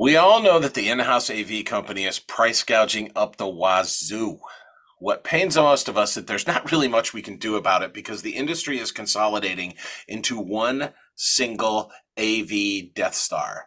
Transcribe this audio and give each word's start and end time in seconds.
We 0.00 0.16
all 0.16 0.40
know 0.40 0.58
that 0.58 0.72
the 0.72 0.88
in 0.88 1.00
house 1.00 1.28
AV 1.28 1.62
company 1.66 2.06
is 2.06 2.18
price 2.18 2.62
gouging 2.62 3.12
up 3.14 3.36
the 3.36 3.46
wazoo. 3.46 4.38
What 4.98 5.24
pains 5.24 5.56
most 5.56 5.90
of 5.90 5.98
us 5.98 6.12
is 6.12 6.14
that 6.14 6.26
there's 6.26 6.46
not 6.46 6.72
really 6.72 6.88
much 6.88 7.12
we 7.12 7.20
can 7.20 7.36
do 7.36 7.54
about 7.54 7.82
it 7.82 7.92
because 7.92 8.22
the 8.22 8.34
industry 8.34 8.78
is 8.78 8.92
consolidating 8.92 9.74
into 10.08 10.40
one 10.40 10.94
single 11.16 11.92
AV 12.18 12.94
Death 12.94 13.14
Star 13.14 13.66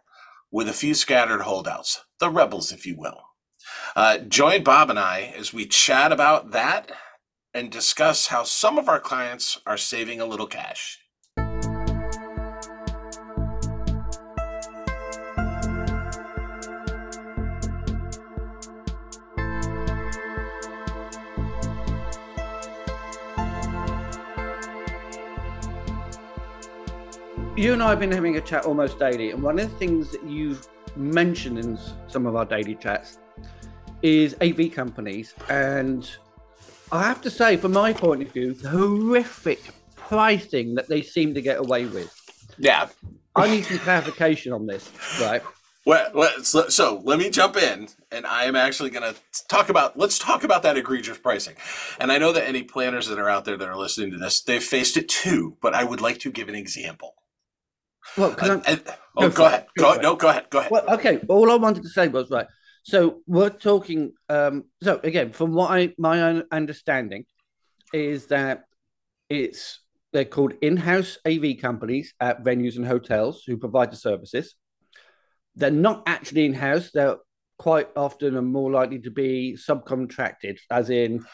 with 0.50 0.68
a 0.68 0.74
few 0.74 0.96
scattered 0.96 1.42
holdouts, 1.42 2.04
the 2.20 2.32
rebels, 2.32 2.72
if 2.72 2.88
you 2.88 2.96
will. 2.98 3.22
Uh, 3.96 4.18
join 4.18 4.64
Bob 4.64 4.90
and 4.90 4.98
I 4.98 5.36
as 5.38 5.54
we 5.54 5.68
chat 5.68 6.12
about 6.12 6.50
that 6.50 6.92
and 7.54 7.70
discuss 7.70 8.26
how 8.26 8.42
some 8.42 8.80
of 8.80 8.90
our 8.90 9.00
clients 9.00 9.60
are 9.68 9.78
saving 9.78 10.20
a 10.20 10.26
little 10.26 10.48
cash. 10.48 10.98
You 27.56 27.74
and 27.74 27.84
I 27.84 27.92
have 27.92 28.00
been 28.00 28.12
having 28.12 28.38
a 28.38 28.42
chat 28.42 28.66
almost 28.66 28.98
daily, 28.98 29.32
and 29.32 29.44
one 29.44 29.60
of 29.60 29.70
the 29.70 29.78
things 29.78 30.12
that 30.12 30.24
you've 30.24 30.68
mentioned 30.96 31.60
in 31.60 31.78
some 32.08 32.26
of 32.26 32.36
our 32.36 32.46
daily 32.46 32.76
chats 32.76 33.20
is 34.02 34.36
AV 34.42 34.72
companies. 34.72 35.34
And 35.50 36.10
I 36.92 37.04
have 37.04 37.22
to 37.22 37.30
say, 37.30 37.58
from 37.58 37.74
my 37.74 37.94
point 37.94 38.24
of 38.24 38.32
view, 38.32 38.54
the 38.54 38.70
horrific 38.70 39.62
pricing 39.96 40.76
that 40.76 40.90
they 40.90 41.02
seem 41.02 41.34
to 41.36 41.42
get 41.42 41.60
away 41.60 41.86
with. 41.86 42.12
Yeah. 42.58 42.90
I 43.36 43.50
need 43.50 43.66
some 43.66 43.80
clarification 43.80 44.52
on 44.52 44.66
this, 44.66 44.92
right? 45.22 45.42
Well, 45.86 46.30
so, 46.44 46.70
so 46.70 47.02
let 47.04 47.20
me 47.20 47.30
jump 47.30 47.58
in, 47.58 47.90
and 48.12 48.26
I 48.26 48.46
am 48.46 48.56
actually 48.56 48.90
going 48.90 49.14
to 49.14 49.20
talk 49.48 49.70
about. 49.70 49.98
Let's 49.98 50.18
talk 50.18 50.44
about 50.44 50.64
that 50.64 50.78
egregious 50.78 51.18
pricing. 51.18 51.56
And 52.00 52.12
I 52.12 52.18
know 52.18 52.32
that 52.32 52.48
any 52.48 52.64
planners 52.64 53.08
that 53.08 53.20
are 53.20 53.30
out 53.30 53.46
there 53.46 53.58
that 53.58 53.68
are 53.68 53.78
listening 53.78 54.12
to 54.12 54.18
this, 54.18 54.42
they've 54.42 54.64
faced 54.64 54.98
it 54.98 55.10
too. 55.10 55.58
But 55.62 55.74
I 55.74 55.84
would 55.84 56.02
like 56.02 56.20
to 56.20 56.32
give 56.32 56.48
an 56.48 56.56
example. 56.56 57.16
Well, 58.18 58.32
uh, 58.32 58.60
oh, 59.18 59.30
go, 59.30 59.46
ahead. 59.46 59.66
Go, 59.78 59.96
go 59.96 60.02
no, 60.02 60.16
go 60.16 60.30
ahead. 60.30 60.50
Go 60.50 60.60
ahead. 60.60 60.72
Well, 60.72 60.90
okay. 60.94 61.20
All 61.28 61.52
I 61.52 61.56
wanted 61.56 61.84
to 61.84 61.90
say 61.90 62.08
was 62.08 62.30
right. 62.30 62.48
So 62.84 63.22
we're 63.28 63.50
talking. 63.50 64.14
Um, 64.30 64.66
so 64.82 65.00
again, 65.04 65.32
from 65.32 65.54
what 65.54 65.72
I 65.72 65.94
my 65.98 66.22
own 66.22 66.44
understanding 66.52 67.26
is 67.94 68.28
that 68.28 68.64
it's 69.30 69.80
they're 70.12 70.26
called 70.26 70.54
in-house 70.62 71.18
AV 71.28 71.58
companies 71.60 72.14
at 72.20 72.44
venues 72.44 72.76
and 72.76 72.86
hotels 72.86 73.44
who 73.46 73.58
provide 73.58 73.92
the 73.92 73.98
services. 73.98 74.56
They're 75.56 75.72
not 75.72 76.04
actually 76.06 76.46
in-house. 76.46 76.92
They're 76.94 77.18
quite 77.58 77.90
often 77.96 78.38
and 78.38 78.48
more 78.48 78.72
likely 78.72 79.00
to 79.00 79.12
be 79.12 79.58
subcontracted, 79.58 80.60
as 80.70 80.90
in 80.90 81.26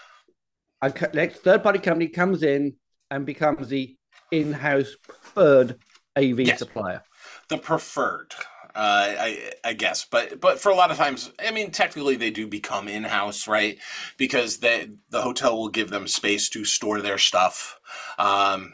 a 0.81 0.89
third-party 0.89 1.79
company 1.79 2.07
comes 2.07 2.43
in 2.43 2.75
and 3.11 3.25
becomes 3.25 3.67
the 3.67 3.97
in-house 4.31 4.95
preferred 5.01 5.77
AV 6.17 6.41
yes. 6.41 6.59
supplier. 6.59 7.03
The 7.49 7.57
preferred. 7.57 8.33
Uh, 8.75 9.15
I, 9.19 9.51
I 9.65 9.73
guess, 9.73 10.05
but 10.05 10.39
but 10.39 10.59
for 10.59 10.69
a 10.69 10.75
lot 10.75 10.91
of 10.91 10.97
times, 10.97 11.31
I 11.43 11.49
mean, 11.51 11.71
technically 11.71 12.17
they 12.17 12.29
do 12.29 12.47
become 12.47 12.87
in 12.87 13.03
house, 13.03 13.47
right? 13.47 13.79
Because 14.17 14.57
they, 14.57 14.91
the 15.09 15.21
hotel 15.21 15.57
will 15.57 15.69
give 15.69 15.89
them 15.89 16.07
space 16.07 16.49
to 16.49 16.63
store 16.65 17.01
their 17.01 17.17
stuff. 17.17 17.79
Um, 18.19 18.73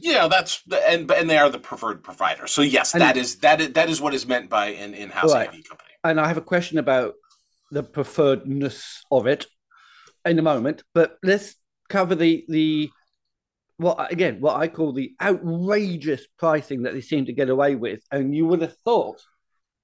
you 0.00 0.12
know, 0.12 0.28
that's 0.28 0.62
and 0.88 1.10
and 1.10 1.28
they 1.28 1.38
are 1.38 1.48
the 1.48 1.58
preferred 1.58 2.04
provider. 2.04 2.46
So 2.46 2.62
yes, 2.62 2.92
and, 2.92 3.00
that 3.00 3.16
is 3.16 3.36
that 3.38 3.60
is 3.60 3.72
that 3.72 3.88
is 3.88 4.00
what 4.00 4.14
is 4.14 4.26
meant 4.26 4.50
by 4.50 4.68
an 4.68 4.94
in 4.94 5.10
house 5.10 5.32
right. 5.32 5.48
AV 5.48 5.64
company. 5.64 5.90
And 6.04 6.20
I 6.20 6.28
have 6.28 6.36
a 6.36 6.42
question 6.42 6.78
about 6.78 7.14
the 7.70 7.82
preferredness 7.82 9.00
of 9.10 9.26
it 9.26 9.46
in 10.24 10.38
a 10.38 10.42
moment, 10.42 10.82
but 10.94 11.18
let's 11.22 11.56
cover 11.88 12.14
the 12.14 12.44
the 12.48 12.90
what 13.82 14.12
again 14.12 14.40
what 14.40 14.56
I 14.56 14.68
call 14.68 14.92
the 14.92 15.12
outrageous 15.20 16.26
pricing 16.38 16.82
that 16.82 16.94
they 16.94 17.00
seem 17.00 17.26
to 17.26 17.32
get 17.32 17.50
away 17.50 17.74
with, 17.74 18.00
and 18.10 18.34
you 18.34 18.46
would 18.46 18.62
have 18.62 18.76
thought 18.78 19.20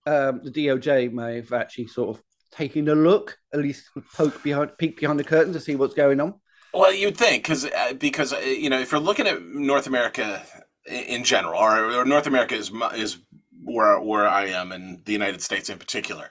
um, 0.07 0.41
the 0.43 0.51
DOJ 0.51 1.13
may 1.13 1.37
have 1.37 1.53
actually 1.53 1.89
sort 1.89 2.17
of 2.17 2.23
taken 2.51 2.89
a 2.89 2.95
look, 2.95 3.37
at 3.53 3.61
least 3.61 3.91
poke 4.15 4.43
behind, 4.43 4.77
peek 4.79 4.99
behind 4.99 5.19
the 5.19 5.25
curtain 5.25 5.53
to 5.53 5.61
see 5.61 5.77
what's 5.77 5.95
going 5.95 6.21
on. 6.21 6.35
Well, 6.73 6.93
you'd 6.93 7.17
think 7.17 7.43
because 7.43 7.65
uh, 7.65 7.95
because 7.95 8.33
uh, 8.33 8.39
you 8.39 8.71
know 8.71 8.81
if 8.81 8.93
you're 8.93 9.01
looking 9.01 9.27
at 9.27 9.43
North 9.43 9.87
America 9.87 10.43
in 10.87 11.25
general, 11.25 11.61
or, 11.61 11.93
or 11.93 12.05
North 12.05 12.27
America 12.27 12.55
is 12.55 12.71
is 12.95 13.19
where 13.65 14.01
where 14.01 14.29
I 14.29 14.47
am, 14.47 14.73
and 14.73 15.05
the 15.05 15.13
United 15.13 15.43
States 15.43 15.69
in 15.69 15.79
particular. 15.79 16.29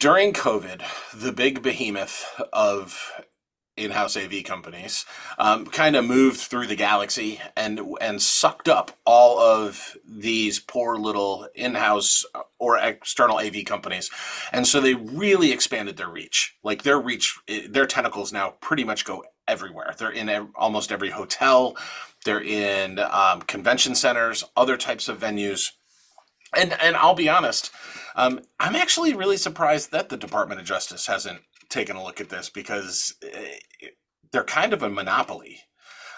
During 0.00 0.32
COVID, 0.32 0.82
the 1.14 1.32
big 1.32 1.62
behemoth 1.62 2.26
of 2.52 3.12
in-house 3.76 4.16
AV 4.16 4.44
companies 4.44 5.04
um, 5.38 5.66
kind 5.66 5.96
of 5.96 6.04
moved 6.04 6.38
through 6.38 6.66
the 6.66 6.76
galaxy 6.76 7.40
and 7.56 7.80
and 8.00 8.22
sucked 8.22 8.68
up 8.68 8.92
all 9.04 9.38
of 9.40 9.96
these 10.06 10.60
poor 10.60 10.96
little 10.96 11.48
in-house 11.54 12.24
or 12.58 12.78
external 12.78 13.38
AV 13.38 13.64
companies, 13.64 14.10
and 14.52 14.66
so 14.66 14.80
they 14.80 14.94
really 14.94 15.52
expanded 15.52 15.96
their 15.96 16.08
reach. 16.08 16.56
Like 16.62 16.82
their 16.82 17.00
reach, 17.00 17.36
eh, 17.48 17.66
their 17.68 17.86
tentacles 17.86 18.32
now 18.32 18.54
pretty 18.60 18.84
much 18.84 19.04
go 19.04 19.24
everywhere. 19.46 19.94
They're 19.96 20.10
in 20.10 20.48
almost 20.54 20.92
every 20.92 21.10
hotel. 21.10 21.76
They're 22.24 22.42
in 22.42 22.98
um, 22.98 23.42
convention 23.42 23.94
centers, 23.94 24.44
other 24.56 24.76
types 24.76 25.08
of 25.08 25.18
venues. 25.20 25.72
And 26.56 26.72
and 26.80 26.96
I'll 26.96 27.14
be 27.14 27.28
honest, 27.28 27.70
um, 28.14 28.40
I'm 28.60 28.76
actually 28.76 29.14
really 29.14 29.36
surprised 29.36 29.90
that 29.90 30.08
the 30.08 30.16
Department 30.16 30.60
of 30.60 30.66
Justice 30.66 31.06
hasn't 31.06 31.40
taken 31.74 31.96
a 31.96 32.02
look 32.02 32.20
at 32.20 32.30
this 32.30 32.48
because 32.48 33.14
eh, 33.22 33.88
they're 34.32 34.44
kind 34.44 34.72
of 34.72 34.82
a 34.82 34.88
monopoly. 34.88 35.60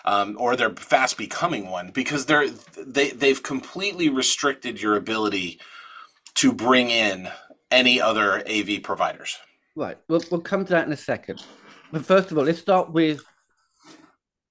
Um, 0.04 0.36
or 0.38 0.54
they're 0.54 0.70
fast 0.70 1.18
becoming 1.18 1.68
one 1.68 1.90
because 1.90 2.26
they're 2.26 2.48
they 2.78 3.10
they've 3.10 3.42
completely 3.42 4.08
restricted 4.08 4.80
your 4.80 4.94
ability 4.94 5.58
to 6.36 6.52
bring 6.52 6.90
in 6.90 7.28
any 7.72 8.00
other 8.00 8.38
AV 8.48 8.84
providers. 8.84 9.36
Right. 9.74 9.98
We'll 10.08 10.22
we'll 10.30 10.42
come 10.42 10.64
to 10.64 10.70
that 10.74 10.86
in 10.86 10.92
a 10.92 10.96
second. 10.96 11.42
But 11.90 12.06
first 12.06 12.30
of 12.30 12.38
all, 12.38 12.44
let's 12.44 12.60
start 12.60 12.92
with 12.92 13.20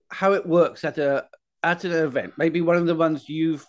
how 0.10 0.34
it 0.34 0.46
works 0.46 0.84
at 0.84 0.98
a 0.98 1.26
at 1.64 1.86
an 1.86 1.94
event. 1.94 2.34
Maybe 2.38 2.60
one 2.60 2.76
of 2.76 2.86
the 2.86 2.96
ones 2.96 3.30
you've 3.30 3.66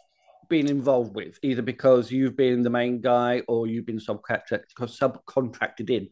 been 0.48 0.68
involved 0.68 1.14
with, 1.14 1.38
either 1.42 1.62
because 1.62 2.10
you've 2.10 2.36
been 2.36 2.62
the 2.62 2.70
main 2.70 3.00
guy 3.00 3.42
or 3.48 3.66
you've 3.66 3.86
been 3.86 3.98
subcontracted 3.98 4.62
subcontracted 4.76 5.90
in. 5.90 6.08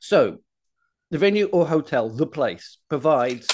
So 0.00 0.38
the 1.10 1.18
venue 1.18 1.46
or 1.46 1.66
hotel, 1.66 2.08
the 2.08 2.26
place 2.26 2.78
provides 2.88 3.46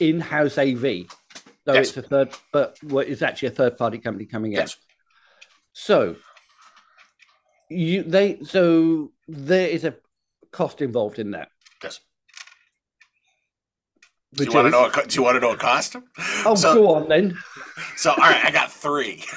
in-house 0.00 0.58
AV, 0.58 0.82
though 1.64 1.74
yes. 1.74 1.88
it's 1.88 1.96
a 1.96 2.02
third, 2.02 2.30
but 2.52 2.76
what 2.82 3.06
is 3.06 3.22
actually 3.22 3.48
a 3.48 3.52
third-party 3.52 3.98
company 3.98 4.26
coming 4.26 4.52
in. 4.52 4.58
Yes. 4.58 4.76
So 5.72 6.16
you 7.68 8.02
they 8.02 8.38
so 8.44 9.12
there 9.28 9.68
is 9.68 9.84
a 9.84 9.94
cost 10.52 10.80
involved 10.80 11.18
in 11.18 11.32
that. 11.32 11.48
Yes. 11.82 12.00
Do 14.34 14.44
you, 14.44 14.52
want 14.52 14.66
to 14.66 14.70
know? 14.70 14.86
A, 14.86 15.06
do 15.06 15.14
you 15.14 15.22
want 15.22 15.36
to 15.36 15.40
know 15.40 15.52
a 15.52 15.56
cost? 15.56 15.96
Oh, 16.44 16.54
so, 16.54 16.74
go 16.74 16.94
on 16.94 17.08
then. 17.08 17.38
So, 17.96 18.10
all 18.10 18.16
right, 18.16 18.44
I 18.44 18.50
got 18.50 18.70
three. 18.72 19.24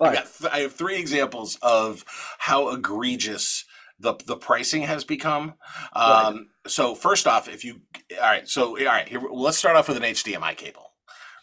Right. 0.00 0.12
I, 0.12 0.14
got 0.14 0.32
th- 0.38 0.52
I 0.52 0.58
have 0.60 0.72
three 0.72 1.00
examples 1.00 1.58
of 1.62 2.04
how 2.38 2.68
egregious 2.70 3.64
the 4.00 4.14
the 4.26 4.36
pricing 4.36 4.82
has 4.82 5.04
become. 5.04 5.54
Um, 5.92 6.34
right. 6.34 6.36
So 6.66 6.94
first 6.94 7.26
off, 7.26 7.48
if 7.48 7.64
you 7.64 7.80
all 8.16 8.20
right, 8.22 8.48
so 8.48 8.78
all 8.78 8.84
right, 8.84 9.08
here 9.08 9.20
let's 9.30 9.58
start 9.58 9.76
off 9.76 9.88
with 9.88 9.96
an 9.96 10.02
HDMI 10.02 10.56
cable, 10.56 10.92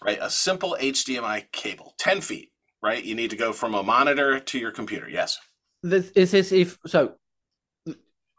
right? 0.04 0.18
A 0.22 0.30
simple 0.30 0.76
HDMI 0.80 1.52
cable, 1.52 1.94
ten 1.98 2.22
feet, 2.22 2.52
right? 2.82 3.04
You 3.04 3.16
need 3.16 3.30
to 3.30 3.38
go 3.38 3.54
from 3.54 3.76
a 3.76 3.84
monitor 3.84 4.40
to 4.40 4.60
your 4.60 4.72
computer. 4.72 5.10
Yes. 5.10 5.38
This 5.84 6.10
is 6.12 6.32
this 6.32 6.52
if 6.52 6.78
so. 6.86 7.14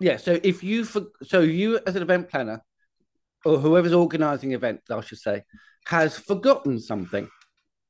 Yeah, 0.00 0.16
so 0.16 0.38
if 0.43 0.62
you 0.62 0.84
so 0.84 1.40
you 1.40 1.81
as 1.87 1.96
an 1.96 2.02
event 2.02 2.28
planner 2.28 2.62
or 3.44 3.58
whoever's 3.58 3.93
organizing 3.93 4.52
events, 4.52 4.90
I 4.90 5.00
should 5.00 5.19
say, 5.19 5.44
has 5.87 6.16
forgotten 6.19 6.78
something 6.81 7.28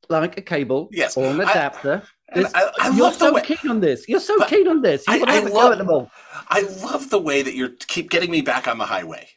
like 0.08 0.38
a 0.38 0.42
cable 0.42 0.88
yes. 0.92 1.16
or 1.16 1.26
an 1.26 1.40
adapter. 1.40 2.02
I, 2.04 2.08
I, 2.34 2.70
I 2.80 2.96
you're 2.96 3.12
so 3.12 3.32
way, 3.32 3.42
keen 3.42 3.70
on 3.70 3.80
this. 3.80 4.06
You're 4.08 4.20
so 4.20 4.44
keen 4.44 4.68
on 4.68 4.82
this. 4.82 5.06
You 5.08 5.24
I, 5.26 5.36
I 5.36 5.40
love, 5.40 6.10
I 6.48 6.60
love 6.82 7.10
the 7.10 7.18
way 7.18 7.42
that 7.42 7.54
you 7.54 7.70
keep 7.70 8.10
getting 8.10 8.30
me 8.30 8.42
back 8.42 8.68
on 8.68 8.78
the 8.78 8.84
highway. 8.84 9.28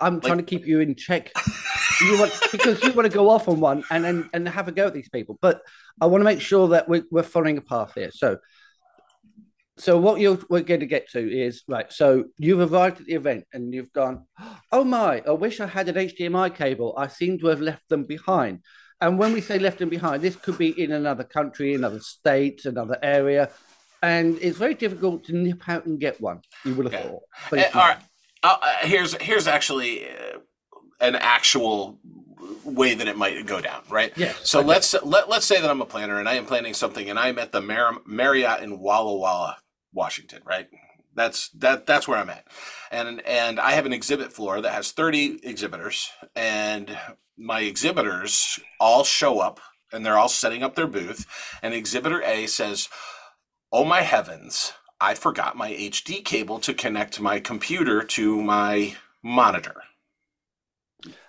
I'm 0.00 0.14
like, 0.14 0.24
trying 0.24 0.38
to 0.38 0.44
keep 0.44 0.66
you 0.66 0.80
in 0.80 0.94
check. 0.94 1.30
you 2.00 2.18
want 2.18 2.32
because 2.52 2.82
you 2.82 2.92
want 2.92 3.10
to 3.10 3.14
go 3.14 3.28
off 3.28 3.48
on 3.48 3.60
one 3.60 3.84
and 3.90 4.06
and, 4.06 4.30
and 4.32 4.48
have 4.48 4.68
a 4.68 4.72
go 4.72 4.86
at 4.86 4.94
these 4.94 5.08
people. 5.08 5.38
But 5.40 5.60
I 6.00 6.06
want 6.06 6.20
to 6.20 6.24
make 6.24 6.40
sure 6.40 6.68
that 6.68 6.88
we're, 6.88 7.04
we're 7.10 7.22
following 7.22 7.58
a 7.58 7.62
path 7.62 7.92
here. 7.94 8.10
So 8.12 8.38
so 9.78 9.96
what 9.98 10.20
you're 10.20 10.38
we're 10.50 10.62
going 10.62 10.80
to 10.80 10.86
get 10.86 11.08
to 11.10 11.20
is 11.20 11.62
right. 11.68 11.90
So 11.92 12.24
you've 12.36 12.72
arrived 12.72 13.00
at 13.00 13.06
the 13.06 13.14
event 13.14 13.44
and 13.52 13.72
you've 13.72 13.92
gone, 13.92 14.26
oh 14.72 14.84
my! 14.84 15.22
I 15.26 15.32
wish 15.32 15.60
I 15.60 15.66
had 15.66 15.88
an 15.88 15.94
HDMI 15.94 16.54
cable. 16.54 16.94
I 16.96 17.06
seem 17.06 17.38
to 17.38 17.46
have 17.48 17.60
left 17.60 17.88
them 17.88 18.04
behind. 18.04 18.60
And 19.00 19.18
when 19.18 19.32
we 19.32 19.40
say 19.40 19.58
left 19.58 19.80
and 19.80 19.90
behind, 19.90 20.22
this 20.22 20.36
could 20.36 20.58
be 20.58 20.80
in 20.80 20.92
another 20.92 21.24
country, 21.24 21.74
another 21.74 22.00
state, 22.00 22.64
another 22.64 22.98
area. 23.02 23.50
and 24.00 24.38
it's 24.40 24.56
very 24.58 24.74
difficult 24.74 25.24
to 25.24 25.32
nip 25.36 25.68
out 25.68 25.84
and 25.84 25.98
get 25.98 26.20
one. 26.20 26.40
You 26.64 26.72
would 26.76 26.86
have 26.86 26.92
Yeah. 26.92 27.02
thought. 27.02 27.22
But 27.50 27.58
Uh, 27.58 27.62
it's 27.62 27.74
all 27.74 27.82
Uh, 28.44 28.56
uh, 28.62 28.72
here's 28.82 29.14
here's 29.20 29.48
actually 29.48 30.08
uh, 30.08 30.38
an 31.00 31.16
actual 31.16 31.98
way 32.62 32.94
that 32.94 33.08
it 33.08 33.16
might 33.16 33.44
go 33.44 33.60
down, 33.60 33.82
right? 33.90 34.12
Yes, 34.16 34.36
So 34.44 34.60
okay. 34.60 34.68
let's 34.68 34.94
let 35.02 35.28
let's 35.28 35.46
say 35.46 35.60
that 35.60 35.68
I'm 35.68 35.80
a 35.80 35.84
planner 35.84 36.20
and 36.20 36.28
I 36.28 36.34
am 36.34 36.46
planning 36.46 36.74
something, 36.74 37.10
and 37.10 37.18
I'm 37.18 37.40
at 37.40 37.50
the 37.50 37.60
Mar- 37.60 38.00
Marriott 38.06 38.62
in 38.62 38.78
Walla 38.78 39.16
Walla, 39.16 39.56
Washington, 39.92 40.42
right? 40.44 40.68
That's 41.18 41.48
that 41.50 41.86
that's 41.86 42.06
where 42.08 42.18
I'm 42.18 42.30
at, 42.30 42.46
and 42.90 43.20
and 43.26 43.58
I 43.60 43.72
have 43.72 43.86
an 43.86 43.92
exhibit 43.92 44.32
floor 44.32 44.60
that 44.60 44.72
has 44.72 44.92
30 44.92 45.40
exhibitors, 45.42 46.10
and 46.36 46.96
my 47.36 47.60
exhibitors 47.60 48.58
all 48.80 49.04
show 49.04 49.40
up 49.40 49.60
and 49.92 50.04
they're 50.04 50.18
all 50.18 50.28
setting 50.28 50.62
up 50.62 50.74
their 50.74 50.86
booth, 50.86 51.26
and 51.62 51.74
exhibitor 51.74 52.22
A 52.22 52.46
says, 52.46 52.88
"Oh 53.72 53.84
my 53.84 54.02
heavens." 54.02 54.72
I 55.00 55.14
forgot 55.14 55.56
my 55.56 55.70
HD 55.70 56.24
cable 56.24 56.58
to 56.58 56.74
connect 56.74 57.20
my 57.20 57.38
computer 57.38 58.02
to 58.02 58.42
my 58.42 58.96
monitor. 59.22 59.82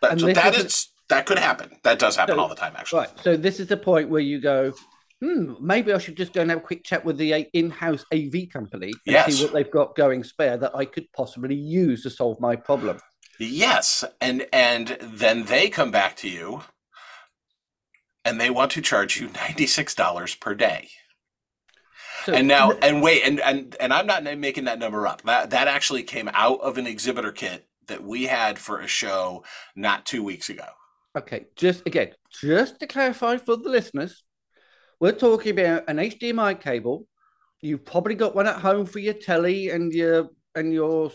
That, 0.01 0.19
so 0.19 0.33
that 0.33 0.55
is 0.55 0.65
is 0.65 0.89
that 1.09 1.25
could 1.27 1.37
happen. 1.37 1.77
That 1.83 1.99
does 1.99 2.15
happen 2.15 2.35
So- 2.35 2.41
all 2.41 2.47
the 2.47 2.55
time, 2.55 2.73
actually. 2.75 3.01
Right. 3.01 3.19
So 3.23 3.37
this 3.37 3.59
is 3.59 3.67
the 3.67 3.77
point 3.77 4.09
where 4.09 4.21
you 4.21 4.41
go, 4.41 4.73
hmm, 5.21 5.53
maybe 5.59 5.91
I 5.93 5.97
should 5.97 6.17
just 6.17 6.33
go 6.33 6.41
and 6.41 6.49
have 6.49 6.59
a 6.59 6.63
quick 6.63 6.83
chat 6.83 7.03
with 7.03 7.17
the 7.17 7.33
in-house 7.53 8.05
AV 8.13 8.49
company 8.51 8.87
and 8.87 9.13
Yes. 9.13 9.35
see 9.35 9.43
what 9.43 9.53
they've 9.53 9.69
got 9.69 9.95
going 9.95 10.23
spare 10.23 10.57
that 10.57 10.75
I 10.75 10.85
could 10.85 11.11
possibly 11.13 11.55
use 11.55 12.03
to 12.03 12.09
solve 12.09 12.39
my 12.39 12.55
problem. 12.55 12.99
Yes, 13.39 14.03
and 14.19 14.47
and 14.51 14.97
then 15.01 15.45
they 15.45 15.69
come 15.69 15.91
back 15.91 16.17
to 16.17 16.29
you, 16.29 16.61
and 18.25 18.39
they 18.39 18.49
want 18.49 18.71
to 18.71 18.81
charge 18.81 19.19
you 19.19 19.29
ninety 19.29 19.65
six 19.65 19.95
dollars 19.95 20.35
per 20.35 20.53
day. 20.53 20.89
So 22.25 22.33
And 22.33 22.47
now, 22.49 22.71
and 22.71 23.01
wait, 23.01 23.23
and 23.23 23.39
and 23.39 23.75
and 23.79 23.93
I'm 23.93 24.05
not 24.05 24.23
making 24.37 24.65
that 24.65 24.77
number 24.79 25.07
up. 25.07 25.21
That 25.21 25.51
that 25.51 25.67
actually 25.69 26.03
came 26.03 26.29
out 26.33 26.59
of 26.61 26.77
an 26.77 26.85
exhibitor 26.85 27.31
kit 27.31 27.65
that 27.87 28.03
we 28.03 28.25
had 28.25 28.59
for 28.59 28.81
a 28.81 28.87
show 28.87 29.43
not 29.75 30.05
two 30.05 30.21
weeks 30.23 30.49
ago. 30.49 30.65
Okay, 31.17 31.45
just 31.55 31.87
again, 31.87 32.11
just 32.41 32.79
to 32.81 32.87
clarify 32.87 33.37
for 33.37 33.55
the 33.55 33.69
listeners, 33.69 34.23
we're 34.99 35.11
talking 35.13 35.51
about 35.57 35.83
an 35.87 35.97
HDMI 35.97 36.59
cable. 36.59 37.07
You've 37.61 37.85
probably 37.85 38.15
got 38.15 38.35
one 38.35 38.47
at 38.47 38.57
home 38.57 38.85
for 38.85 38.99
your 38.99 39.13
telly 39.13 39.69
and 39.69 39.93
your 39.93 40.29
and 40.55 40.73
your 40.73 41.11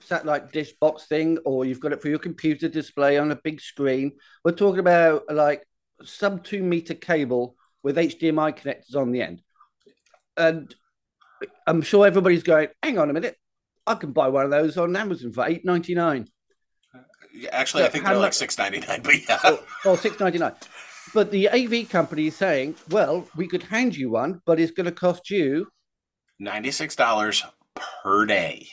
satellite 0.00 0.52
dish 0.52 0.72
box 0.80 1.06
thing, 1.06 1.38
or 1.44 1.64
you've 1.64 1.80
got 1.80 1.92
it 1.92 2.02
for 2.02 2.08
your 2.08 2.18
computer 2.18 2.68
display 2.68 3.16
on 3.18 3.30
a 3.30 3.36
big 3.36 3.60
screen. 3.60 4.12
We're 4.44 4.52
talking 4.52 4.80
about 4.80 5.24
like 5.32 5.66
sub 6.02 6.44
two 6.44 6.62
meter 6.62 6.94
cable 6.94 7.56
with 7.82 7.96
HDMI 7.96 8.56
connectors 8.58 8.96
on 8.96 9.12
the 9.12 9.22
end. 9.22 9.42
And 10.36 10.74
I'm 11.66 11.82
sure 11.82 12.06
everybody's 12.06 12.42
going, 12.42 12.68
hang 12.82 12.98
on 12.98 13.10
a 13.10 13.12
minute, 13.12 13.36
I 13.86 13.94
can 13.94 14.12
buy 14.12 14.28
one 14.28 14.44
of 14.44 14.50
those 14.50 14.76
on 14.76 14.94
Amazon 14.96 15.32
for 15.32 15.46
eight 15.46 15.64
ninety 15.64 15.94
nine. 15.94 16.26
Uh, 16.94 16.98
actually, 17.52 17.82
So 17.82 17.86
I 17.86 17.90
think 17.90 18.04
they're 18.04 18.14
like 18.14 18.28
much- 18.28 18.34
six 18.34 18.58
ninety 18.58 18.80
nine, 18.80 19.00
but 19.02 19.28
yeah, 19.28 19.38
or, 19.84 19.92
or 19.92 19.96
six 19.96 20.18
ninety 20.18 20.38
nine. 20.38 20.52
But 21.12 21.30
the 21.30 21.48
AV 21.48 21.88
company 21.88 22.28
is 22.28 22.36
saying, 22.36 22.76
well, 22.90 23.28
we 23.36 23.46
could 23.46 23.62
hand 23.64 23.96
you 23.96 24.10
one, 24.10 24.40
but 24.46 24.58
it's 24.58 24.72
going 24.72 24.86
to 24.86 24.92
cost 24.92 25.30
you 25.30 25.68
ninety 26.38 26.70
six 26.70 26.96
dollars 26.96 27.44
per 27.76 28.24
day. 28.26 28.68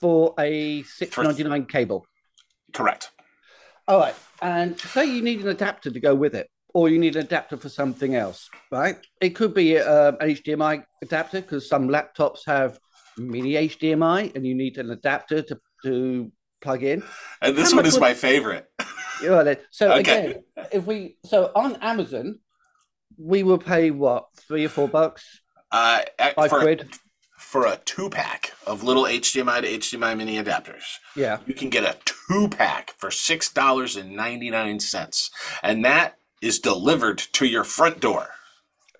for 0.00 0.34
a 0.38 0.82
six 0.84 1.16
ninety 1.16 1.44
nine 1.44 1.66
cable. 1.66 2.06
Correct. 2.72 3.10
All 3.86 3.98
right, 3.98 4.14
and 4.40 4.78
say 4.80 5.04
you 5.04 5.22
need 5.22 5.40
an 5.42 5.48
adapter 5.48 5.90
to 5.90 6.00
go 6.00 6.14
with 6.14 6.34
it, 6.34 6.48
or 6.72 6.88
you 6.88 6.98
need 6.98 7.16
an 7.16 7.22
adapter 7.24 7.56
for 7.56 7.68
something 7.68 8.14
else, 8.14 8.48
right? 8.70 8.96
It 9.20 9.30
could 9.30 9.52
be 9.52 9.78
um, 9.78 10.16
an 10.20 10.30
HDMI 10.30 10.84
adapter 11.02 11.42
because 11.42 11.68
some 11.68 11.88
laptops 11.88 12.46
have 12.46 12.78
mini 13.18 13.52
HDMI, 13.52 14.34
and 14.34 14.46
you 14.46 14.54
need 14.54 14.78
an 14.78 14.90
adapter 14.90 15.42
to 15.42 15.60
to 15.84 16.32
plug 16.62 16.82
in. 16.82 17.02
And 17.42 17.56
this 17.56 17.72
How 17.72 17.78
one 17.78 17.86
is 17.86 17.98
my 17.98 18.14
favorite. 18.14 18.70
You 19.22 19.28
then- 19.44 19.56
so 19.70 19.92
Okay. 19.92 20.00
again, 20.00 20.44
if 20.72 20.84
we 20.86 21.16
so 21.24 21.50
on 21.54 21.76
Amazon, 21.76 22.40
we 23.16 23.42
will 23.42 23.58
pay 23.58 23.90
what 23.90 24.26
three 24.36 24.64
or 24.64 24.68
four 24.68 24.88
bucks, 24.88 25.40
Uh, 25.70 26.02
five 26.34 26.50
for, 26.50 26.60
quid. 26.60 26.88
for 27.38 27.66
a 27.66 27.76
two 27.84 28.10
pack 28.10 28.52
of 28.66 28.82
little 28.82 29.04
HDMI 29.06 29.60
to 29.60 29.68
HDMI 29.68 30.16
mini 30.16 30.42
adapters. 30.42 30.84
Yeah. 31.14 31.38
You 31.46 31.54
can 31.54 31.70
get 31.70 31.84
a 31.84 31.96
two 32.04 32.48
pack 32.48 32.94
for 32.98 33.10
six 33.10 33.52
dollars 33.52 33.96
and 33.96 34.14
ninety 34.16 34.50
nine 34.50 34.80
cents, 34.80 35.30
and 35.62 35.84
that 35.84 36.18
is 36.42 36.58
delivered 36.58 37.18
to 37.18 37.46
your 37.46 37.64
front 37.64 38.00
door. 38.00 38.28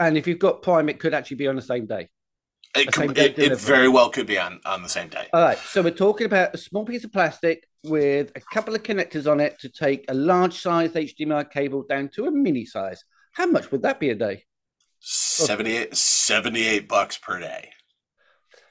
And 0.01 0.17
if 0.17 0.27
you've 0.27 0.39
got 0.39 0.63
Prime, 0.63 0.89
it 0.89 0.99
could 0.99 1.15
actually 1.15 1.37
be 1.37 1.47
on 1.47 1.57
the 1.57 1.63
same 1.63 1.87
day. 1.87 2.09
It, 2.77 2.93
could, 2.93 3.17
it, 3.17 3.39
it 3.39 3.59
very 3.61 3.89
well 3.89 4.11
could 4.11 4.27
be 4.27 4.39
on 4.39 4.61
on 4.65 4.83
the 4.83 4.89
same 4.89 5.09
day. 5.09 5.29
All 5.33 5.43
right. 5.43 5.59
So 5.59 5.81
we're 5.81 5.91
talking 5.91 6.27
about 6.27 6.55
a 6.55 6.59
small 6.59 6.85
piece 6.85 7.05
of 7.05 7.13
plastic 7.13 7.69
with 7.85 8.33
a 8.35 8.41
couple 8.41 8.75
of 8.75 8.83
connectors 8.83 9.31
on 9.31 9.39
it 9.41 9.59
to 9.61 9.69
take 9.69 10.05
a 10.09 10.15
large 10.15 10.61
size 10.61 10.91
HDMI 10.93 11.51
cable 11.51 11.85
down 11.89 12.09
to 12.15 12.27
a 12.27 12.31
mini 12.31 12.65
size. 12.65 13.05
How 13.33 13.47
much 13.47 13.71
would 13.71 13.83
that 13.83 14.01
be 14.01 14.11
a 14.11 14.15
day? 14.15 14.45
78, 15.01 15.95
78 15.95 16.89
bucks 16.89 17.19
per 17.19 17.39
day. 17.39 17.71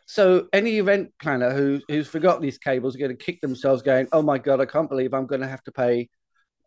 So 0.05 0.47
any 0.51 0.77
event 0.79 1.11
planner 1.21 1.53
who, 1.53 1.81
who's 1.87 2.07
forgotten 2.07 2.41
these 2.41 2.57
cables 2.57 2.95
are 2.95 2.99
going 2.99 3.15
to 3.15 3.23
kick 3.23 3.41
themselves 3.41 3.81
going, 3.81 4.07
oh 4.11 4.21
my 4.21 4.37
God, 4.37 4.59
I 4.59 4.65
can't 4.65 4.89
believe 4.89 5.13
I'm 5.13 5.27
going 5.27 5.41
to 5.41 5.47
have 5.47 5.63
to 5.63 5.71
pay. 5.71 6.09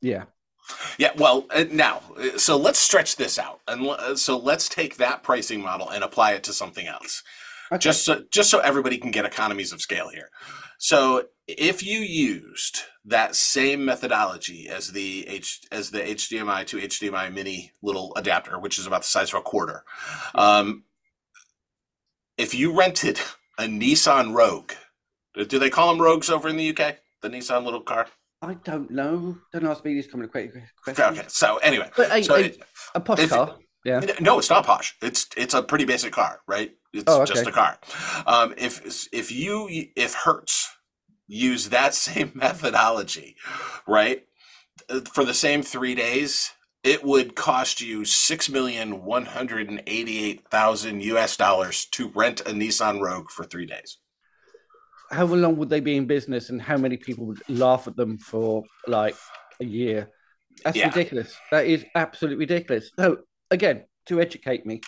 Yeah. 0.00 0.24
Yeah, 0.98 1.12
well, 1.16 1.46
uh, 1.50 1.64
now, 1.70 2.02
uh, 2.18 2.38
so 2.38 2.56
let's 2.56 2.78
stretch 2.78 3.16
this 3.16 3.38
out, 3.38 3.60
and 3.68 3.86
l- 3.86 4.16
so 4.16 4.38
let's 4.38 4.68
take 4.68 4.96
that 4.96 5.22
pricing 5.22 5.60
model 5.62 5.90
and 5.90 6.02
apply 6.04 6.32
it 6.32 6.44
to 6.44 6.52
something 6.52 6.86
else. 6.86 7.22
Okay. 7.72 7.78
just 7.80 8.04
so, 8.04 8.22
just 8.30 8.50
so 8.50 8.60
everybody 8.60 8.96
can 8.98 9.10
get 9.10 9.24
economies 9.24 9.72
of 9.72 9.80
scale 9.80 10.08
here. 10.08 10.30
So 10.78 11.24
if 11.48 11.84
you 11.84 11.98
used 12.00 12.82
that 13.04 13.34
same 13.34 13.84
methodology 13.84 14.68
as 14.68 14.92
the 14.92 15.26
H 15.26 15.60
as 15.72 15.90
the 15.90 16.00
HDMI 16.00 16.66
to 16.66 16.76
HDMI 16.78 17.32
mini 17.32 17.72
little 17.82 18.12
adapter, 18.16 18.58
which 18.58 18.78
is 18.78 18.86
about 18.86 19.02
the 19.02 19.08
size 19.08 19.30
of 19.30 19.40
a 19.40 19.42
quarter, 19.42 19.84
um, 20.34 20.84
if 22.38 22.54
you 22.54 22.76
rented 22.76 23.20
a 23.58 23.64
Nissan 23.64 24.34
Rogue, 24.34 24.72
do 25.34 25.58
they 25.58 25.70
call 25.70 25.88
them 25.92 26.02
Rogues 26.02 26.30
over 26.30 26.48
in 26.48 26.56
the 26.56 26.70
UK? 26.70 26.96
The 27.22 27.30
Nissan 27.30 27.64
little 27.64 27.80
car. 27.80 28.06
I 28.42 28.54
don't 28.54 28.90
know. 28.90 29.38
Don't 29.52 29.66
ask 29.66 29.84
me 29.84 29.94
these 29.94 30.06
kind 30.06 30.22
of 30.24 30.32
que- 30.32 30.50
questions. 30.82 31.18
Okay. 31.18 31.24
So 31.28 31.56
anyway, 31.58 31.90
But 31.96 32.12
a, 32.12 32.22
so 32.22 32.34
a, 32.34 32.40
it- 32.40 32.62
a 32.94 33.00
posh 33.00 33.20
if- 33.20 33.30
car. 33.30 33.56
Yeah. 33.84 34.00
No, 34.20 34.38
it's 34.40 34.50
not 34.50 34.66
posh. 34.66 34.96
It's 35.00 35.28
it's 35.36 35.54
a 35.54 35.62
pretty 35.62 35.84
basic 35.84 36.12
car, 36.12 36.40
right? 36.48 36.72
It's 36.92 37.04
Oh, 37.06 37.22
okay. 37.22 37.34
just 37.34 37.46
a 37.46 37.52
car. 37.52 37.78
Um, 38.26 38.52
if 38.58 39.06
if 39.12 39.30
you 39.30 39.68
if 39.94 40.12
Hertz 40.14 40.68
use 41.28 41.68
that 41.68 41.94
same 42.06 42.32
methodology, 42.34 43.36
right, 43.86 44.24
for 45.12 45.24
the 45.24 45.34
same 45.34 45.62
three 45.62 45.94
days, 45.94 46.50
it 46.82 47.04
would 47.04 47.36
cost 47.36 47.80
you 47.80 48.04
six 48.04 48.48
million 48.48 49.04
one 49.04 49.24
hundred 49.26 49.68
and 49.70 49.80
eighty-eight 49.86 50.48
thousand 50.50 51.02
U.S. 51.04 51.36
dollars 51.36 51.86
to 51.92 52.08
rent 52.12 52.40
a 52.40 52.50
Nissan 52.50 53.00
Rogue 53.00 53.30
for 53.30 53.44
three 53.44 53.66
days. 53.66 53.98
How 55.10 55.24
long 55.26 55.56
would 55.56 55.68
they 55.70 55.80
be 55.80 55.96
in 55.96 56.06
business 56.06 56.50
and 56.50 56.60
how 56.60 56.76
many 56.76 56.96
people 56.96 57.26
would 57.26 57.42
laugh 57.48 57.86
at 57.86 57.96
them 57.96 58.18
for 58.18 58.64
like 58.86 59.14
a 59.60 59.64
year? 59.64 60.10
That's 60.64 60.76
Yeah. 60.76 60.88
ridiculous. 60.88 61.36
That 61.50 61.66
is 61.66 61.84
absolutely 61.94 62.38
ridiculous. 62.38 62.90
So, 62.98 63.18
again, 63.50 63.84
to 64.06 64.20
educate 64.20 64.66
me, 64.66 64.80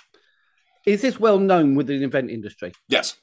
is 0.87 1.03
this 1.03 1.21
well 1.21 1.39
known 1.39 1.75
within 1.75 2.01
the 2.01 2.07
event 2.07 2.31
industry? 2.31 2.73
Yes. 2.89 3.17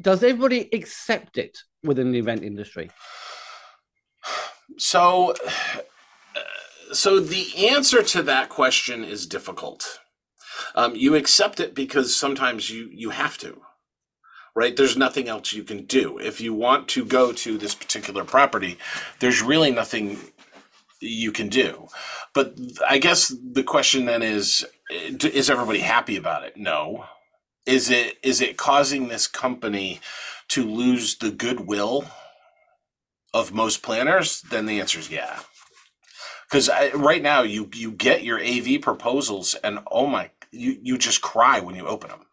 Does 0.00 0.22
everybody 0.22 0.68
accept 0.72 1.36
it 1.36 1.58
within 1.82 2.12
the 2.12 2.18
event 2.18 2.42
industry? 2.42 2.90
So, 4.78 5.34
uh, 6.36 6.40
so 6.92 7.20
the 7.20 7.68
answer 7.68 8.02
to 8.02 8.22
that 8.22 8.48
question 8.48 9.04
is 9.04 9.26
difficult. 9.26 10.00
Um, 10.74 10.94
you 10.94 11.14
accept 11.16 11.60
it 11.60 11.74
because 11.74 12.16
sometimes 12.16 12.70
you 12.70 12.88
you 12.92 13.10
have 13.10 13.36
to, 13.38 13.60
right? 14.54 14.76
There's 14.76 14.96
nothing 14.96 15.28
else 15.28 15.52
you 15.52 15.64
can 15.64 15.84
do. 15.86 16.18
If 16.18 16.40
you 16.40 16.54
want 16.54 16.88
to 16.88 17.04
go 17.04 17.32
to 17.32 17.58
this 17.58 17.74
particular 17.74 18.24
property, 18.24 18.78
there's 19.20 19.42
really 19.42 19.70
nothing 19.70 20.18
you 21.00 21.32
can 21.32 21.48
do. 21.48 21.88
But 22.34 22.58
I 22.88 22.98
guess 22.98 23.28
the 23.28 23.62
question 23.62 24.06
then 24.06 24.22
is: 24.22 24.66
Is 24.90 25.50
everybody 25.50 25.80
happy 25.80 26.16
about 26.16 26.44
it? 26.44 26.56
No. 26.56 27.06
Is 27.66 27.90
it 27.90 28.18
is 28.22 28.40
it 28.40 28.56
causing 28.56 29.08
this 29.08 29.26
company 29.26 30.00
to 30.48 30.64
lose 30.64 31.16
the 31.16 31.30
goodwill 31.30 32.06
of 33.32 33.52
most 33.52 33.82
planners, 33.82 34.42
then 34.42 34.66
the 34.66 34.80
answer 34.80 34.98
is 34.98 35.10
yeah. 35.10 35.40
Because 36.48 36.68
right 36.94 37.22
now 37.22 37.42
you 37.42 37.68
you 37.74 37.92
get 37.92 38.24
your 38.24 38.40
AV 38.40 38.80
proposals 38.82 39.54
and 39.62 39.78
oh 39.90 40.06
my, 40.06 40.30
you 40.50 40.78
you 40.82 40.98
just 40.98 41.22
cry 41.22 41.60
when 41.60 41.76
you 41.76 41.86
open 41.86 42.10
them. 42.10 42.26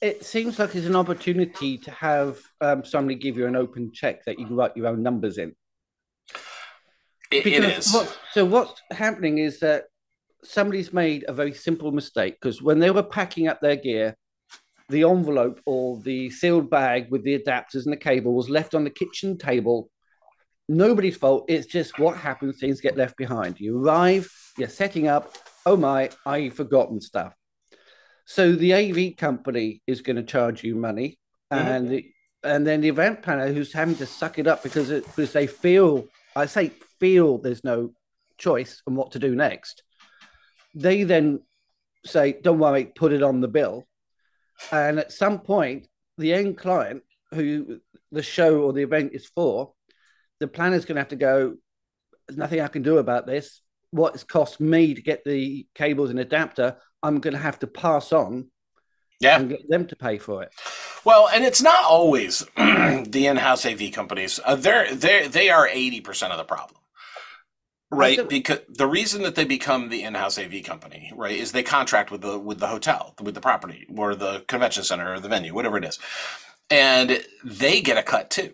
It 0.00 0.24
seems 0.24 0.58
like 0.58 0.74
it's 0.74 0.86
an 0.86 0.96
opportunity 0.96 1.76
to 1.78 1.90
have 1.90 2.38
um, 2.60 2.84
somebody 2.84 3.16
give 3.16 3.36
you 3.36 3.46
an 3.46 3.56
open 3.56 3.92
check 3.92 4.24
that 4.24 4.38
you 4.38 4.46
can 4.46 4.56
write 4.56 4.76
your 4.76 4.86
own 4.86 5.02
numbers 5.02 5.36
in. 5.36 5.54
It, 7.30 7.46
it 7.46 7.64
is. 7.64 7.92
What, 7.92 8.18
so 8.32 8.44
what's 8.44 8.80
happening 8.90 9.38
is 9.38 9.60
that 9.60 9.84
somebody's 10.42 10.92
made 10.92 11.24
a 11.28 11.32
very 11.32 11.52
simple 11.52 11.92
mistake 11.92 12.38
because 12.40 12.62
when 12.62 12.78
they 12.78 12.90
were 12.90 13.02
packing 13.02 13.46
up 13.46 13.60
their 13.60 13.76
gear, 13.76 14.16
the 14.88 15.04
envelope 15.04 15.60
or 15.66 16.00
the 16.00 16.30
sealed 16.30 16.70
bag 16.70 17.10
with 17.10 17.22
the 17.22 17.38
adapters 17.38 17.84
and 17.84 17.92
the 17.92 17.96
cable 17.96 18.34
was 18.34 18.50
left 18.50 18.74
on 18.74 18.84
the 18.84 18.90
kitchen 18.90 19.38
table. 19.38 19.90
Nobody's 20.68 21.16
fault. 21.16 21.44
It's 21.48 21.66
just 21.66 21.98
what 21.98 22.16
happens. 22.16 22.58
Things 22.58 22.80
get 22.80 22.96
left 22.96 23.16
behind. 23.16 23.60
You 23.60 23.78
arrive, 23.78 24.28
you're 24.56 24.68
setting 24.68 25.08
up. 25.08 25.36
Oh 25.66 25.76
my, 25.76 26.10
I've 26.24 26.54
forgotten 26.54 27.00
stuff. 27.00 27.34
So 28.30 28.52
the 28.52 28.74
AV 28.74 29.16
company 29.16 29.82
is 29.88 30.02
going 30.02 30.14
to 30.14 30.22
charge 30.22 30.62
you 30.62 30.76
money, 30.76 31.18
mm-hmm. 31.52 31.66
and 31.66 31.90
the, 31.90 32.12
and 32.44 32.64
then 32.64 32.80
the 32.80 32.88
event 32.88 33.22
planner 33.22 33.52
who's 33.52 33.72
having 33.72 33.96
to 33.96 34.06
suck 34.06 34.38
it 34.38 34.46
up 34.46 34.62
because 34.62 34.88
it, 34.90 35.04
because 35.04 35.32
they 35.32 35.48
feel 35.48 36.06
I 36.36 36.46
say 36.46 36.70
feel 37.00 37.38
there's 37.38 37.64
no 37.64 37.90
choice 38.38 38.82
on 38.86 38.94
what 38.94 39.10
to 39.12 39.18
do 39.18 39.34
next. 39.34 39.82
They 40.76 41.02
then 41.02 41.40
say, 42.06 42.38
"Don't 42.40 42.60
worry, 42.60 42.84
put 42.84 43.12
it 43.12 43.24
on 43.24 43.40
the 43.40 43.48
bill." 43.48 43.88
And 44.70 45.00
at 45.00 45.10
some 45.10 45.40
point, 45.40 45.88
the 46.16 46.32
end 46.32 46.56
client, 46.56 47.02
who 47.32 47.80
the 48.12 48.22
show 48.22 48.60
or 48.60 48.72
the 48.72 48.84
event 48.84 49.10
is 49.12 49.26
for, 49.26 49.72
the 50.38 50.46
planner's 50.46 50.84
going 50.84 50.94
to 50.94 51.00
have 51.00 51.08
to 51.08 51.16
go. 51.16 51.56
There's 52.28 52.38
nothing 52.38 52.60
I 52.60 52.68
can 52.68 52.82
do 52.82 52.98
about 52.98 53.26
this. 53.26 53.60
What 53.90 54.14
it's 54.14 54.22
cost 54.22 54.60
me 54.60 54.94
to 54.94 55.02
get 55.02 55.24
the 55.24 55.66
cables 55.74 56.10
and 56.10 56.20
adapter, 56.20 56.76
I'm 57.02 57.20
going 57.20 57.34
to 57.34 57.40
have 57.40 57.58
to 57.60 57.66
pass 57.66 58.12
on 58.12 58.50
yeah. 59.20 59.38
and 59.38 59.50
get 59.50 59.68
them 59.68 59.86
to 59.86 59.96
pay 59.96 60.18
for 60.18 60.42
it. 60.42 60.52
Well, 61.04 61.28
and 61.32 61.44
it's 61.44 61.62
not 61.62 61.84
always 61.84 62.40
the 62.56 63.26
in-house 63.26 63.64
AV 63.64 63.92
companies. 63.92 64.40
Uh, 64.44 64.56
they're 64.56 64.94
they 64.94 65.28
they 65.28 65.50
are 65.50 65.68
eighty 65.68 66.00
percent 66.00 66.32
of 66.32 66.38
the 66.38 66.44
problem 66.44 66.80
right 67.90 68.28
because 68.28 68.60
the 68.68 68.86
reason 68.86 69.22
that 69.22 69.34
they 69.34 69.44
become 69.44 69.88
the 69.88 70.02
in-house 70.02 70.38
av 70.38 70.52
company 70.64 71.12
right 71.16 71.36
is 71.36 71.52
they 71.52 71.62
contract 71.62 72.10
with 72.10 72.20
the 72.20 72.38
with 72.38 72.60
the 72.60 72.68
hotel 72.68 73.14
with 73.20 73.34
the 73.34 73.40
property 73.40 73.86
or 73.96 74.14
the 74.14 74.44
convention 74.46 74.84
center 74.84 75.14
or 75.14 75.20
the 75.20 75.28
venue 75.28 75.52
whatever 75.52 75.76
it 75.76 75.84
is 75.84 75.98
and 76.70 77.24
they 77.44 77.80
get 77.80 77.98
a 77.98 78.02
cut 78.02 78.30
too 78.30 78.52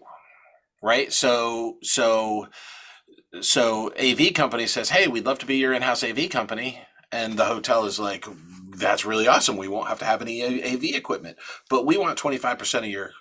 right 0.83 1.13
so 1.13 1.77
so 1.83 2.49
so 3.41 3.93
av 3.99 4.35
company 4.35 4.67
says 4.67 4.89
hey 4.89 5.07
we'd 5.07 5.27
love 5.27 5.39
to 5.39 5.47
be 5.47 5.57
your 5.57 5.75
in-house 5.75 6.03
av 6.03 6.29
company 6.31 6.81
and 7.17 7.39
the 7.39 7.47
hotel 7.47 7.85
is 7.85 7.99
like 7.99 8.27
that's 8.77 9.07
really 9.07 9.27
awesome 9.27 9.57
we 9.57 9.69
won't 9.69 9.89
have 9.89 9.99
to 9.99 10.05
have 10.05 10.23
any 10.23 10.43
av 10.45 10.85
equipment 10.85 11.37
but 11.71 11.87
we 11.87 11.97
want 11.97 12.19
25% 12.19 12.79
of 12.81 12.87
your 12.87 13.13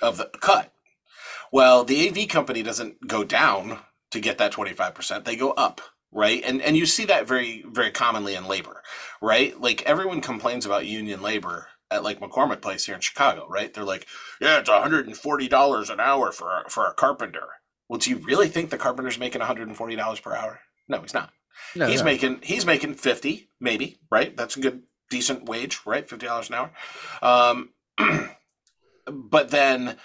of 0.00 0.16
the 0.16 0.30
cut 0.40 0.72
well 1.52 1.84
the 1.84 2.08
av 2.08 2.28
company 2.28 2.62
doesn't 2.62 3.06
go 3.08 3.24
down 3.24 3.80
to 4.12 4.20
get 4.20 4.38
that 4.38 4.52
25%. 4.52 5.24
They 5.24 5.36
go 5.36 5.50
up, 5.52 5.80
right? 6.12 6.42
And 6.44 6.62
and 6.62 6.76
you 6.76 6.86
see 6.86 7.04
that 7.06 7.26
very 7.26 7.64
very 7.66 7.90
commonly 7.90 8.34
in 8.34 8.46
labor, 8.46 8.82
right? 9.20 9.58
Like 9.60 9.82
everyone 9.82 10.20
complains 10.20 10.64
about 10.64 10.86
union 10.86 11.20
labor 11.20 11.68
at 11.90 12.04
like 12.04 12.20
McCormick 12.20 12.62
Place 12.62 12.86
here 12.86 12.94
in 12.94 13.00
Chicago, 13.00 13.46
right? 13.48 13.72
They're 13.72 13.84
like, 13.84 14.06
yeah, 14.40 14.58
it's 14.58 14.70
$140 14.70 15.90
an 15.90 16.00
hour 16.00 16.30
for 16.32 16.64
for 16.68 16.86
a 16.86 16.94
carpenter. 16.94 17.48
Well, 17.88 17.98
do 17.98 18.10
you 18.10 18.18
really 18.18 18.48
think 18.48 18.70
the 18.70 18.78
carpenter's 18.78 19.18
making 19.18 19.42
$140 19.42 20.22
per 20.22 20.34
hour? 20.34 20.60
No, 20.88 21.00
he's 21.02 21.14
not. 21.14 21.32
No, 21.74 21.86
he's 21.86 22.00
no. 22.00 22.06
making 22.06 22.40
he's 22.42 22.66
making 22.66 22.94
50 22.94 23.48
maybe, 23.60 23.98
right? 24.10 24.36
That's 24.36 24.56
a 24.56 24.60
good 24.60 24.82
decent 25.10 25.44
wage, 25.44 25.80
right? 25.84 26.06
$50 26.06 26.48
an 26.48 26.54
hour. 26.54 26.70
Um, 27.22 27.70
but 29.06 29.50
then 29.50 29.96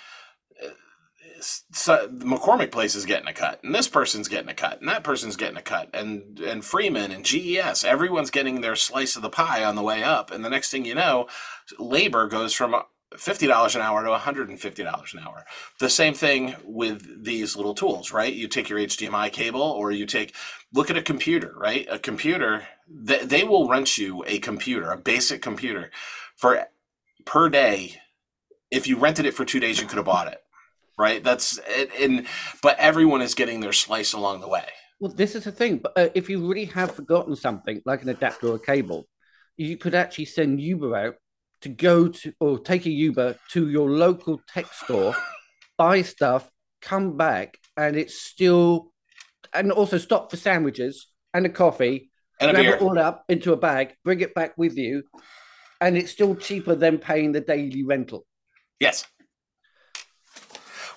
so 1.42 2.08
McCormick 2.08 2.72
Place 2.72 2.96
is 2.96 3.06
getting 3.06 3.28
a 3.28 3.34
cut, 3.34 3.64
and 3.64 3.74
this 3.74 3.88
person's 3.88 4.28
getting 4.28 4.50
a 4.50 4.54
cut, 4.54 4.80
and 4.80 4.90
that 4.90 5.04
person's 5.04 5.36
getting 5.36 5.58
a 5.58 5.62
cut, 5.62 5.90
and 5.94 6.40
and 6.40 6.64
Freeman 6.64 7.12
and 7.12 7.26
GES, 7.26 7.84
everyone's 7.84 8.32
getting 8.32 8.62
their 8.62 8.76
slice 8.76 9.16
of 9.16 9.22
the 9.22 9.30
pie 9.30 9.64
on 9.64 9.76
the 9.76 9.84
way 9.84 10.04
up, 10.04 10.32
and 10.32 10.44
the 10.44 10.50
next 10.50 10.72
thing 10.72 10.86
you 10.86 10.96
know, 10.96 11.28
labor 11.78 12.28
goes 12.28 12.54
from 12.54 12.76
fifty 13.16 13.48
dollars 13.48 13.76
an 13.76 13.82
hour 13.82 14.04
to 14.04 14.10
one 14.10 14.20
hundred 14.20 14.50
and 14.50 14.60
fifty 14.60 14.84
dollars 14.84 15.14
an 15.14 15.20
hour. 15.20 15.46
The 15.80 15.90
same 15.90 16.14
thing 16.14 16.56
with 16.64 17.24
these 17.24 17.56
little 17.56 17.74
tools, 17.74 18.12
right? 18.12 18.34
You 18.34 18.48
take 18.48 18.70
your 18.70 18.80
HDMI 18.80 19.32
cable, 19.32 19.62
or 19.62 19.92
you 19.92 20.06
take 20.06 20.36
look 20.74 20.90
at 20.90 20.98
a 20.98 21.02
computer, 21.02 21.54
right? 21.58 21.88
A 21.90 22.00
computer, 22.00 22.68
they, 22.90 23.24
they 23.24 23.44
will 23.44 23.70
rent 23.70 23.98
you 23.98 24.24
a 24.28 24.40
computer, 24.40 24.92
a 24.92 24.98
basic 24.98 25.42
computer, 25.42 25.92
for 26.36 26.68
per 27.26 27.50
day. 27.50 28.02
If 28.70 28.86
you 28.86 28.98
rented 28.98 29.26
it 29.26 29.34
for 29.34 29.46
two 29.46 29.62
days, 29.62 29.80
you 29.80 29.88
could 29.88 29.96
have 29.96 30.06
bought 30.06 30.28
it 30.28 30.42
right? 30.98 31.24
That's 31.24 31.60
in, 32.00 32.26
but 32.64 32.78
everyone 32.80 33.22
is 33.22 33.36
getting 33.36 33.60
their 33.60 33.74
slice 33.74 34.14
along 34.14 34.42
the 34.42 34.48
way. 34.48 34.66
Well, 35.00 35.12
this 35.12 35.36
is 35.36 35.44
the 35.44 35.52
thing. 35.52 35.78
But 35.78 35.94
uh, 35.96 36.10
if 36.16 36.30
you 36.30 36.48
really 36.48 36.66
have 36.66 36.96
forgotten 36.96 37.36
something, 37.36 37.82
like 37.86 38.02
an 38.02 38.10
adapter 38.10 38.48
or 38.48 38.56
a 38.56 38.60
cable, 38.60 39.08
you 39.56 39.78
could 39.78 39.94
actually 39.94 40.26
send 40.26 40.60
Uber 40.60 40.96
out 40.96 41.16
to 41.62 41.70
go 41.70 42.08
to 42.08 42.34
or 42.40 42.60
take 42.60 42.86
a 42.86 42.90
Uber 42.90 43.38
to 43.52 43.70
your 43.70 43.90
local 43.90 44.42
tech 44.48 44.72
store, 44.74 45.16
buy 45.78 46.02
stuff, 46.02 46.50
come 46.82 47.18
back, 47.18 47.58
and 47.76 47.96
it's 47.96 48.20
still, 48.20 48.92
and 49.54 49.72
also 49.72 49.98
stop 49.98 50.30
for 50.30 50.38
sandwiches 50.38 51.08
and 51.34 51.46
a 51.46 51.50
coffee, 51.50 52.12
and 52.40 52.52
grab 52.52 52.66
it 52.66 52.82
all 52.82 53.00
up 53.00 53.26
into 53.30 53.54
a 53.54 53.58
bag, 53.58 53.96
bring 54.04 54.22
it 54.22 54.34
back 54.36 54.58
with 54.58 54.78
you, 54.78 55.04
and 55.82 55.98
it's 55.98 56.12
still 56.12 56.36
cheaper 56.36 56.76
than 56.76 56.98
paying 56.98 57.32
the 57.32 57.42
daily 57.42 57.84
rental. 57.84 58.26
Yes 58.80 59.06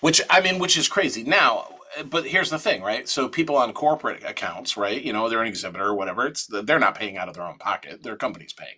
which 0.01 0.21
I 0.29 0.41
mean, 0.41 0.59
which 0.59 0.77
is 0.77 0.89
crazy. 0.89 1.23
Now, 1.23 1.69
but 2.07 2.27
here's 2.27 2.51
the 2.51 2.59
thing, 2.59 2.83
right? 2.83 3.09
So 3.09 3.29
people 3.29 3.57
on 3.57 3.73
corporate 3.73 4.25
accounts, 4.25 4.77
right? 4.77 5.01
You 5.01 5.13
know, 5.13 5.29
they're 5.29 5.43
an 5.43 5.49
exhibitor 5.49 5.85
or 5.85 5.95
whatever. 5.95 6.27
It's 6.27 6.47
they're 6.47 6.79
not 6.79 6.95
paying 6.95 7.17
out 7.17 7.29
of 7.29 7.35
their 7.35 7.45
own 7.45 7.59
pocket. 7.59 8.03
Their 8.03 8.17
company's 8.17 8.53
paying. 8.53 8.77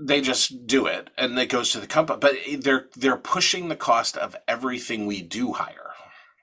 They 0.00 0.20
just 0.20 0.66
do 0.66 0.86
it, 0.86 1.10
and 1.18 1.38
it 1.38 1.48
goes 1.48 1.72
to 1.72 1.80
the 1.80 1.86
company. 1.86 2.18
But 2.20 2.36
they're 2.62 2.86
they're 2.96 3.16
pushing 3.16 3.68
the 3.68 3.76
cost 3.76 4.16
of 4.16 4.36
everything 4.46 5.06
we 5.06 5.22
do 5.22 5.52
higher. 5.52 5.90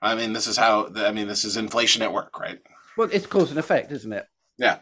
I 0.02 0.14
mean, 0.14 0.32
this 0.32 0.46
is 0.46 0.56
how. 0.56 0.90
I 0.94 1.12
mean, 1.12 1.28
this 1.28 1.44
is 1.44 1.56
inflation 1.56 2.02
at 2.02 2.12
work, 2.12 2.38
right? 2.38 2.60
Well, 2.96 3.08
it's 3.12 3.26
cause 3.26 3.50
and 3.50 3.58
effect, 3.58 3.92
isn't 3.92 4.12
it? 4.12 4.26
Yeah. 4.58 4.78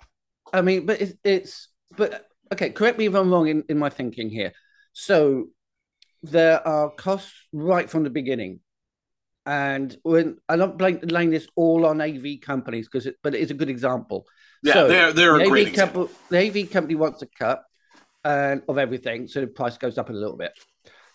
I 0.53 0.63
mean, 0.63 0.87
but 0.87 1.01
it's, 1.01 1.13
it's 1.25 1.69
but 1.97 2.27
okay. 2.53 2.71
Correct 2.71 2.99
me 2.99 3.07
if 3.07 3.15
I'm 3.15 3.31
wrong 3.31 3.49
in, 3.49 3.65
in 3.69 3.79
my 3.79 3.91
thinking 3.91 4.31
here. 4.31 4.53
So 4.93 5.49
there 6.23 6.67
are 6.67 6.91
costs 6.91 7.33
right 7.53 7.89
from 7.89 8.05
the 8.05 8.11
beginning. 8.11 8.61
And 9.47 9.95
when 10.03 10.39
I'm 10.49 10.59
not 10.59 10.81
laying 10.81 11.31
this 11.31 11.47
all 11.55 11.85
on 11.85 12.01
AV 12.01 12.41
companies 12.41 12.89
because, 12.89 13.07
it, 13.07 13.17
but 13.23 13.35
it 13.35 13.41
is 13.41 13.51
a 13.51 13.55
good 13.55 13.69
example. 13.69 14.27
Yeah, 14.63 14.73
so 14.73 14.89
they're 14.89 15.13
they're 15.13 15.39
the 15.39 15.45
a 15.45 15.49
great 15.49 15.75
company, 15.75 16.09
The 16.31 16.39
AV 16.39 16.71
company 16.71 16.95
wants 16.95 17.21
a 17.21 17.27
cut 17.27 17.63
and 18.25 18.63
of 18.69 18.79
everything, 18.79 19.29
so 19.29 19.41
the 19.41 19.47
price 19.47 19.79
goes 19.79 19.99
up 19.99 20.11
a 20.11 20.13
little 20.13 20.37
bit. 20.37 20.53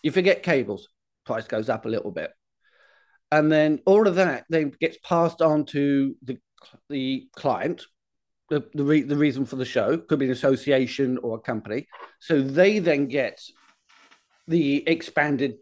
You 0.03 0.11
forget 0.11 0.43
cables, 0.43 0.87
price 1.25 1.47
goes 1.47 1.69
up 1.69 1.85
a 1.85 1.89
little 1.89 2.11
bit, 2.11 2.31
and 3.31 3.51
then 3.51 3.79
all 3.85 4.07
of 4.07 4.15
that 4.15 4.45
then 4.49 4.71
gets 4.79 4.97
passed 5.03 5.41
on 5.41 5.65
to 5.65 6.15
the 6.23 6.37
the 6.89 7.27
client. 7.35 7.83
The 8.49 8.67
the, 8.73 8.83
re, 8.83 9.01
the 9.01 9.15
reason 9.15 9.45
for 9.45 9.57
the 9.57 9.65
show 9.65 9.97
could 9.97 10.19
be 10.19 10.25
an 10.25 10.31
association 10.31 11.17
or 11.19 11.37
a 11.37 11.41
company, 11.41 11.87
so 12.19 12.41
they 12.41 12.79
then 12.79 13.07
get 13.07 13.39
the 14.47 14.87
expanded 14.87 15.55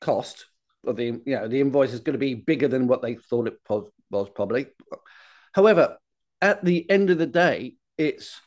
cost 0.00 0.46
of 0.86 0.96
the 0.96 1.04
you 1.04 1.36
know 1.36 1.48
the 1.48 1.60
invoice 1.60 1.92
is 1.92 2.00
going 2.00 2.14
to 2.14 2.18
be 2.18 2.34
bigger 2.34 2.68
than 2.68 2.86
what 2.86 3.02
they 3.02 3.14
thought 3.14 3.48
it 3.48 3.58
was 4.10 4.30
probably. 4.30 4.66
However, 5.52 5.98
at 6.40 6.64
the 6.64 6.88
end 6.90 7.10
of 7.10 7.18
the 7.18 7.26
day, 7.26 7.74
it's 7.98 8.40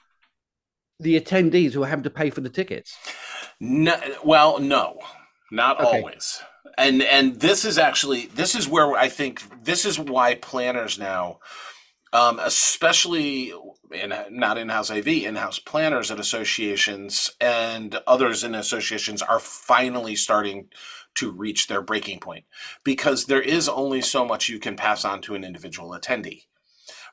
the 0.99 1.19
attendees 1.19 1.73
who 1.73 1.83
are 1.83 1.87
having 1.87 2.03
to 2.03 2.09
pay 2.09 2.29
for 2.29 2.41
the 2.41 2.49
tickets. 2.49 2.97
No, 3.59 3.99
well, 4.23 4.59
no, 4.59 4.99
not 5.51 5.79
okay. 5.79 5.97
always. 5.97 6.41
And 6.77 7.01
and 7.01 7.39
this 7.39 7.65
is 7.65 7.77
actually 7.77 8.27
this 8.27 8.55
is 8.55 8.67
where 8.67 8.93
I 8.93 9.09
think 9.09 9.41
this 9.63 9.85
is 9.85 9.99
why 9.99 10.35
planners 10.35 10.97
now 10.97 11.39
um, 12.11 12.39
especially 12.39 13.53
in 13.91 14.13
not 14.31 14.57
in-house 14.57 14.89
AV, 14.89 15.07
in-house 15.07 15.59
planners 15.59 16.11
at 16.11 16.19
associations 16.19 17.31
and 17.39 17.99
others 18.07 18.43
in 18.43 18.55
associations 18.55 19.21
are 19.21 19.39
finally 19.39 20.15
starting 20.15 20.69
to 21.15 21.31
reach 21.31 21.67
their 21.67 21.81
breaking 21.81 22.19
point 22.19 22.45
because 22.83 23.25
there 23.25 23.41
is 23.41 23.67
only 23.67 24.01
so 24.01 24.25
much 24.25 24.49
you 24.49 24.59
can 24.59 24.75
pass 24.75 25.05
on 25.05 25.21
to 25.21 25.35
an 25.35 25.43
individual 25.43 25.91
attendee 25.91 26.45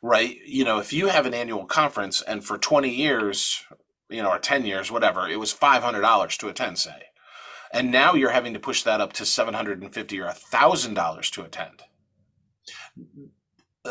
right? 0.03 0.38
You 0.47 0.65
know 0.65 0.79
if 0.79 0.93
you 0.93 1.09
have 1.09 1.26
an 1.26 1.35
annual 1.35 1.67
conference 1.67 2.23
and 2.23 2.45
for 2.45 2.59
20 2.59 2.88
years 2.91 3.65
you 4.09 4.23
know 4.23 4.31
or 4.31 4.38
10 4.38 4.65
years 4.67 4.91
whatever 4.91 5.29
it 5.29 5.38
was 5.38 5.53
$500 5.53 6.38
to 6.38 6.49
attend 6.49 6.79
say 6.79 7.03
and 7.73 7.91
now 7.91 8.15
you're 8.15 8.31
having 8.31 8.55
to 8.55 8.61
push 8.61 8.83
that 8.85 9.00
up 9.00 9.12
to 9.15 9.26
750 9.26 10.21
or 10.21 10.26
$1000 10.29 11.31
to 11.33 11.43
attend 11.43 11.83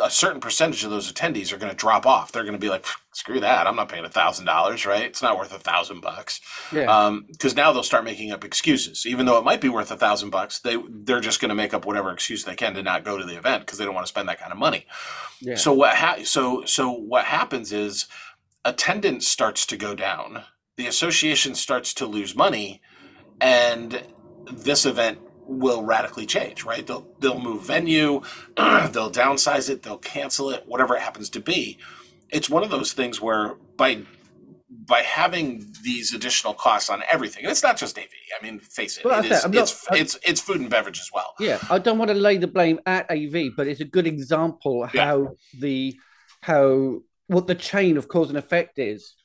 a 0.01 0.09
certain 0.09 0.39
percentage 0.41 0.83
of 0.83 0.91
those 0.91 1.11
attendees 1.11 1.51
are 1.53 1.57
going 1.57 1.71
to 1.71 1.75
drop 1.75 2.05
off. 2.05 2.31
They're 2.31 2.43
going 2.43 2.53
to 2.53 2.59
be 2.59 2.69
like, 2.69 2.85
screw 3.13 3.39
that. 3.39 3.65
I'm 3.67 3.75
not 3.75 3.89
paying 3.89 4.05
a 4.05 4.09
thousand 4.09 4.45
dollars, 4.45 4.85
right? 4.85 5.03
It's 5.03 5.21
not 5.21 5.37
worth 5.37 5.53
a 5.53 5.59
thousand 5.59 6.01
bucks. 6.01 6.41
Yeah. 6.71 6.83
Um, 6.83 7.25
because 7.29 7.55
now 7.55 7.71
they'll 7.71 7.83
start 7.83 8.03
making 8.03 8.31
up 8.31 8.43
excuses, 8.43 9.05
even 9.05 9.25
though 9.25 9.37
it 9.37 9.45
might 9.45 9.61
be 9.61 9.69
worth 9.69 9.91
a 9.91 9.97
thousand 9.97 10.29
bucks. 10.29 10.59
They 10.59 10.77
they're 10.89 11.21
just 11.21 11.39
going 11.39 11.49
to 11.49 11.55
make 11.55 11.73
up 11.73 11.85
whatever 11.85 12.11
excuse 12.11 12.43
they 12.43 12.55
can 12.55 12.73
to 12.75 12.83
not 12.83 13.03
go 13.03 13.17
to 13.17 13.23
the 13.25 13.37
event 13.37 13.65
because 13.65 13.77
they 13.77 13.85
don't 13.85 13.95
want 13.95 14.05
to 14.05 14.09
spend 14.09 14.27
that 14.29 14.39
kind 14.39 14.51
of 14.51 14.57
money. 14.57 14.85
yeah. 15.41 15.55
So 15.55 15.73
what 15.73 15.95
ha- 15.95 16.23
so 16.23 16.65
so 16.65 16.91
what 16.91 17.25
happens 17.25 17.71
is 17.71 18.05
attendance 18.63 19.27
starts 19.27 19.65
to 19.67 19.77
go 19.77 19.95
down. 19.95 20.43
The 20.77 20.87
association 20.87 21.55
starts 21.55 21.93
to 21.95 22.05
lose 22.05 22.35
money, 22.35 22.81
and 23.39 24.03
this 24.51 24.85
event 24.85 25.19
will 25.47 25.83
radically 25.83 26.25
change. 26.25 26.63
Right? 26.63 26.85
They'll 26.85 27.07
they'll 27.19 27.39
move 27.39 27.63
venue, 27.65 28.21
they'll 28.57 29.11
downsize 29.11 29.69
it, 29.69 29.83
they'll 29.83 29.97
cancel 29.97 30.49
it, 30.51 30.63
whatever 30.67 30.95
it 30.95 31.01
happens 31.01 31.29
to 31.31 31.39
be. 31.39 31.77
It's 32.29 32.49
one 32.49 32.63
of 32.63 32.69
those 32.69 32.93
things 32.93 33.21
where 33.21 33.55
by 33.77 34.03
by 34.87 35.01
having 35.01 35.65
these 35.83 36.13
additional 36.13 36.53
costs 36.53 36.89
on 36.89 37.01
everything, 37.11 37.43
and 37.43 37.51
it's 37.51 37.63
not 37.63 37.77
just 37.77 37.97
AV. 37.97 38.05
I 38.39 38.43
mean, 38.43 38.59
face 38.59 38.97
it, 38.97 39.05
Well, 39.05 39.23
it 39.23 39.31
is, 39.31 39.43
not- 39.45 39.55
it's 39.55 39.85
it's 39.91 40.19
it's 40.23 40.41
food 40.41 40.59
and 40.59 40.69
beverage 40.69 40.99
as 40.99 41.09
well. 41.13 41.33
Yeah, 41.39 41.59
I 41.69 41.79
don't 41.79 41.97
want 41.97 42.09
to 42.09 42.15
lay 42.15 42.37
the 42.37 42.47
blame 42.47 42.79
at 42.85 43.09
AV, 43.09 43.51
but 43.55 43.67
it's 43.67 43.79
a 43.81 43.85
good 43.85 44.07
example 44.07 44.87
Yeah. 44.93 45.05
how 45.05 45.35
the 45.59 45.97
how 46.41 46.99
what 47.27 47.47
the 47.47 47.55
chain 47.55 47.97
of 47.97 48.07
cause 48.07 48.29
and 48.29 48.37
effect 48.37 48.77
is 48.77 49.15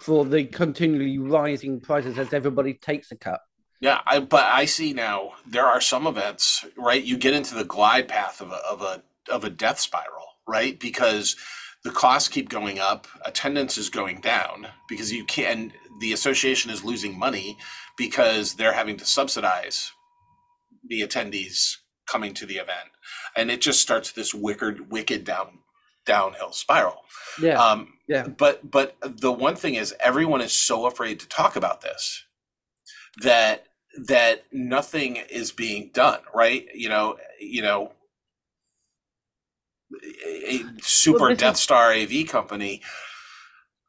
for 0.00 0.24
the 0.24 0.44
continually 0.44 1.18
rising 1.18 1.80
prices 1.80 2.18
as 2.18 2.32
everybody 2.32 2.74
takes 2.74 3.10
a 3.12 3.16
cut. 3.16 3.40
Yeah, 3.80 4.00
I, 4.06 4.20
but 4.20 4.44
I 4.44 4.64
see 4.64 4.92
now 4.92 5.32
there 5.46 5.66
are 5.66 5.80
some 5.80 6.06
events, 6.06 6.64
right? 6.76 7.02
You 7.02 7.16
get 7.16 7.34
into 7.34 7.54
the 7.54 7.64
glide 7.64 8.08
path 8.08 8.40
of 8.40 8.50
a 8.50 8.56
of 8.56 8.82
a 8.82 9.02
of 9.30 9.44
a 9.44 9.50
death 9.50 9.78
spiral, 9.80 10.26
right? 10.48 10.78
Because 10.80 11.36
the 11.84 11.90
costs 11.90 12.28
keep 12.28 12.48
going 12.48 12.80
up, 12.80 13.06
attendance 13.24 13.78
is 13.78 13.88
going 13.90 14.20
down 14.20 14.68
because 14.88 15.12
you 15.12 15.24
can 15.24 15.72
the 16.00 16.12
association 16.12 16.70
is 16.70 16.84
losing 16.84 17.18
money 17.18 17.56
because 17.96 18.54
they're 18.54 18.72
having 18.72 18.96
to 18.96 19.06
subsidize 19.06 19.92
the 20.88 21.02
attendees 21.02 21.76
coming 22.08 22.34
to 22.34 22.46
the 22.46 22.56
event, 22.56 22.90
and 23.36 23.50
it 23.50 23.60
just 23.60 23.80
starts 23.80 24.12
this 24.12 24.34
wicked 24.34 24.90
wicked 24.90 25.24
down 25.24 25.60
downhill 26.06 26.52
spiral. 26.52 27.02
Yeah, 27.40 27.62
Um, 27.62 27.94
yeah. 28.08 28.26
But 28.26 28.70
but 28.70 28.96
the 29.02 29.32
one 29.32 29.56
thing 29.56 29.74
is, 29.76 29.94
everyone 30.00 30.40
is 30.40 30.52
so 30.52 30.86
afraid 30.86 31.20
to 31.20 31.28
talk 31.28 31.54
about 31.56 31.82
this 31.82 32.24
that 33.22 33.67
that 34.06 34.44
nothing 34.52 35.16
is 35.16 35.52
being 35.52 35.90
done. 35.92 36.20
Right? 36.34 36.66
You 36.74 36.88
know. 36.88 37.16
You 37.40 37.62
know. 37.62 37.92
A 40.26 40.64
super 40.82 41.18
Well, 41.28 41.34
Death 41.36 41.56
Star 41.56 41.92
AV 41.92 42.26
company. 42.28 42.82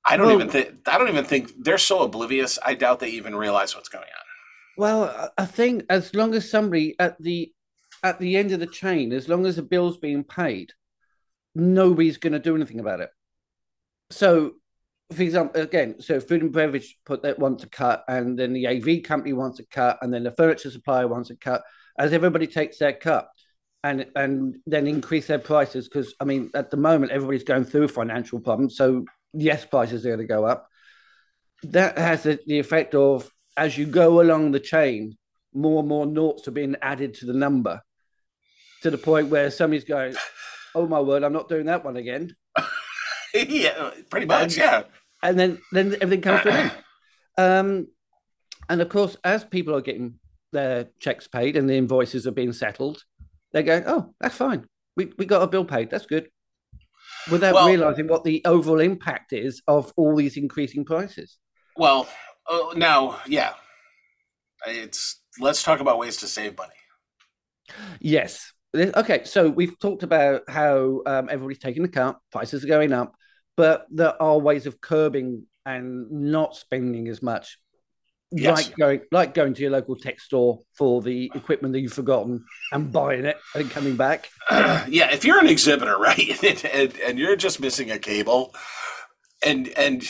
I 0.07 0.17
don't 0.17 0.27
Well- 0.27 0.35
even 0.35 0.49
think. 0.49 0.87
I 0.87 0.97
don't 0.97 1.09
even 1.09 1.25
think 1.25 1.51
they're 1.63 1.77
so 1.77 2.01
oblivious. 2.03 2.57
I 2.63 2.73
doubt 2.73 2.99
they 2.99 3.09
even 3.09 3.35
realize 3.35 3.75
what's 3.75 3.89
going 3.89 4.05
on. 4.05 4.25
Well, 4.77 5.03
I- 5.37 5.43
I 5.43 5.45
think 5.45 5.85
as 5.89 6.15
long 6.15 6.33
as 6.33 6.49
somebody 6.49 6.95
at 6.99 7.21
the 7.21 7.53
at 8.01 8.17
the 8.19 8.37
end 8.37 8.53
of 8.53 8.61
the 8.61 8.67
chain, 8.67 9.11
as 9.11 9.27
long 9.27 9.45
as 9.45 9.57
the 9.57 9.61
bill's 9.61 9.97
being 9.97 10.23
paid, 10.23 10.71
nobody's 11.53 12.17
going 12.17 12.31
to 12.31 12.39
do 12.39 12.55
anything 12.55 12.79
about 12.79 13.01
it. 13.01 13.11
So, 14.09 14.55
for 15.11 15.23
example, 15.23 15.61
again, 15.61 15.95
so 15.99 16.19
food 16.19 16.43
and 16.43 16.51
beverage 16.51 16.97
put 17.05 17.23
that 17.23 17.39
want 17.39 17.59
to 17.59 17.69
cut, 17.69 18.03
and 18.07 18.37
then 18.37 18.53
the 18.53 18.67
AV 18.67 19.03
company 19.03 19.33
wants 19.33 19.57
to 19.57 19.65
cut, 19.65 19.97
and 20.01 20.13
then 20.13 20.23
the 20.23 20.31
furniture 20.31 20.69
supplier 20.69 21.07
wants 21.07 21.29
to 21.29 21.35
cut. 21.35 21.63
As 21.97 22.13
everybody 22.13 22.47
takes 22.47 22.77
their 22.77 22.93
cut, 22.93 23.27
and 23.83 24.05
and 24.15 24.57
then 24.67 24.85
increase 24.87 25.27
their 25.27 25.39
prices, 25.39 25.89
because 25.89 26.13
I 26.19 26.25
mean, 26.25 26.51
at 26.53 26.69
the 26.69 26.77
moment, 26.77 27.11
everybody's 27.11 27.43
going 27.43 27.65
through 27.65 27.87
financial 27.87 28.39
problems. 28.39 28.77
So 28.77 29.05
yes, 29.33 29.65
prices 29.65 30.05
are 30.05 30.09
going 30.09 30.19
to 30.19 30.25
go 30.25 30.45
up. 30.45 30.67
That 31.63 31.97
has 31.97 32.23
the, 32.23 32.39
the 32.45 32.59
effect 32.59 32.93
of 32.93 33.29
as 33.57 33.77
you 33.77 33.85
go 33.85 34.21
along 34.21 34.51
the 34.51 34.59
chain, 34.59 35.17
more 35.53 35.79
and 35.79 35.89
more 35.89 36.05
noughts 36.05 36.47
are 36.47 36.51
being 36.51 36.75
added 36.81 37.15
to 37.15 37.25
the 37.25 37.33
number 37.33 37.81
to 38.83 38.91
the 38.91 38.97
point 38.97 39.29
where 39.29 39.51
somebody's 39.51 39.83
going, 39.83 40.15
Oh 40.75 40.87
my 40.87 40.99
word, 40.99 41.23
I'm 41.23 41.33
not 41.33 41.49
doing 41.49 41.65
that 41.65 41.83
one 41.83 41.97
again. 41.97 42.35
yeah, 43.33 43.91
pretty 44.09 44.27
much. 44.27 44.55
Yeah. 44.55 44.83
And 45.21 45.37
then 45.39 45.59
then 45.71 45.95
everything 46.01 46.21
comes 46.21 46.43
to 46.43 46.49
an 46.49 46.55
end. 46.55 46.71
Um, 47.37 47.87
and 48.67 48.81
of 48.81 48.89
course, 48.89 49.15
as 49.23 49.45
people 49.45 49.73
are 49.73 49.81
getting 49.81 50.15
their 50.51 50.89
checks 50.99 51.25
paid 51.25 51.55
and 51.55 51.69
the 51.69 51.75
invoices 51.75 52.27
are 52.27 52.31
being 52.31 52.51
settled, 52.51 53.01
they're 53.53 53.63
going, 53.63 53.83
Oh, 53.87 54.13
that's 54.19 54.35
fine. 54.35 54.65
We 54.97 55.13
we 55.17 55.25
got 55.25 55.43
a 55.43 55.47
bill 55.47 55.63
paid, 55.63 55.89
that's 55.89 56.05
good. 56.05 56.29
Without 57.31 57.53
Well- 57.53 57.67
realizing 57.67 58.07
what 58.07 58.25
the 58.25 58.41
overall 58.43 58.81
impact 58.81 59.31
is 59.31 59.61
of 59.69 59.93
all 59.95 60.17
these 60.17 60.35
increasing 60.35 60.83
prices. 60.83 61.37
Well, 61.77 62.09
uh, 62.45 62.73
now, 62.75 63.21
yeah, 63.25 63.53
it's 64.67 65.21
let's 65.39 65.63
talk 65.63 65.79
about 65.79 65.97
ways 65.97 66.17
to 66.17 66.27
save 66.27 66.57
money. 66.57 66.73
Yes. 67.99 68.51
Okay, 68.75 69.23
so 69.23 69.49
we've 69.49 69.79
talked 69.79 70.03
about 70.03 70.43
how 70.47 71.01
um, 71.05 71.29
everybody's 71.29 71.59
taking 71.59 71.83
the 71.83 71.89
cut, 71.89 72.19
prices 72.31 72.63
are 72.63 72.67
going 72.67 72.93
up, 72.93 73.15
but 73.59 73.85
there 73.91 74.15
are 74.21 74.39
ways 74.39 74.67
of 74.67 74.79
curbing 74.79 75.43
and 75.65 76.09
not 76.09 76.55
spending 76.55 77.09
as 77.09 77.21
much. 77.21 77.59
Yes. 78.31 78.55
Like 78.55 78.77
going, 78.77 79.01
like 79.11 79.33
going 79.33 79.53
to 79.53 79.61
your 79.61 79.71
local 79.71 79.97
tech 79.97 80.21
store 80.21 80.61
for 80.77 81.01
the 81.01 81.29
equipment 81.35 81.73
that 81.73 81.81
you've 81.81 81.91
forgotten 81.91 82.45
and 82.71 82.89
buying 82.89 83.25
it 83.25 83.35
and 83.53 83.69
coming 83.69 83.97
back. 83.97 84.29
yeah, 84.49 85.11
if 85.11 85.25
you're 85.25 85.39
an 85.39 85.47
exhibitor, 85.47 85.97
right, 85.99 86.41
and, 86.41 86.97
and 87.05 87.19
you're 87.19 87.35
just 87.35 87.59
missing 87.59 87.91
a 87.91 87.99
cable, 87.99 88.55
and 89.45 89.67
and 89.75 90.07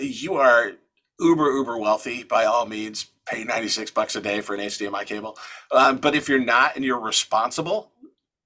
you 0.00 0.34
are 0.34 0.70
uber 1.18 1.50
uber 1.50 1.76
wealthy, 1.76 2.22
by 2.22 2.44
all 2.44 2.66
means, 2.66 3.06
pay 3.26 3.42
ninety 3.42 3.68
six 3.68 3.90
bucks 3.90 4.14
a 4.14 4.20
day 4.20 4.42
for 4.42 4.54
an 4.54 4.60
HDMI 4.60 5.06
cable. 5.06 5.36
Um, 5.72 5.96
but 5.96 6.14
if 6.14 6.28
you're 6.28 6.38
not 6.38 6.76
and 6.76 6.84
you're 6.84 7.00
responsible, 7.00 7.90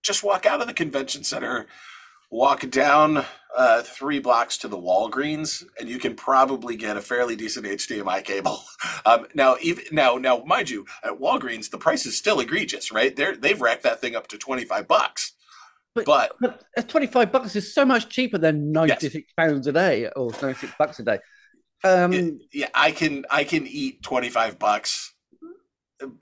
just 0.02 0.24
walk 0.24 0.46
out 0.46 0.62
of 0.62 0.66
the 0.66 0.72
convention 0.72 1.24
center, 1.24 1.66
walk 2.34 2.68
down 2.70 3.24
uh, 3.56 3.82
three 3.82 4.18
blocks 4.18 4.58
to 4.58 4.66
the 4.68 4.76
Walgreens, 4.76 5.64
and 5.78 5.88
you 5.88 5.98
can 6.00 6.16
probably 6.16 6.74
get 6.74 6.96
a 6.96 7.00
fairly 7.00 7.36
decent 7.36 7.64
HDMI 7.66 8.24
cable. 8.24 8.58
Um, 9.06 9.26
now, 9.34 9.56
even 9.60 9.84
now, 9.92 10.16
now, 10.16 10.42
mind 10.46 10.70
you, 10.70 10.86
at 11.02 11.12
Walgreens, 11.20 11.70
the 11.70 11.76
price 11.76 12.06
is 12.06 12.16
still 12.16 12.40
egregious, 12.40 12.90
right? 12.90 13.14
They're 13.14 13.36
they've 13.36 13.60
racked 13.60 13.82
that 13.82 14.00
thing 14.00 14.16
up 14.16 14.28
to 14.28 14.38
twenty 14.38 14.64
five 14.64 14.88
bucks. 14.88 15.32
But- 15.94 16.06
But 16.06 16.32
But 16.40 16.62
uh, 16.76 16.82
25 16.82 17.30
bucks 17.30 17.54
is 17.54 17.72
so 17.74 17.84
much 17.84 18.08
cheaper 18.08 18.38
than 18.38 18.72
96 18.72 19.32
pounds 19.36 19.66
a 19.66 19.72
day 19.72 20.08
or 20.16 20.30
96 20.42 20.72
bucks 20.78 20.98
a 21.00 21.02
day. 21.04 21.18
Um, 21.84 22.12
it- 22.14 22.34
yeah, 22.52 22.68
I 22.74 22.92
can 22.92 23.26
I 23.30 23.44
can 23.44 23.66
eat 23.66 24.02
twenty 24.02 24.30
five 24.30 24.58
bucks. 24.58 25.12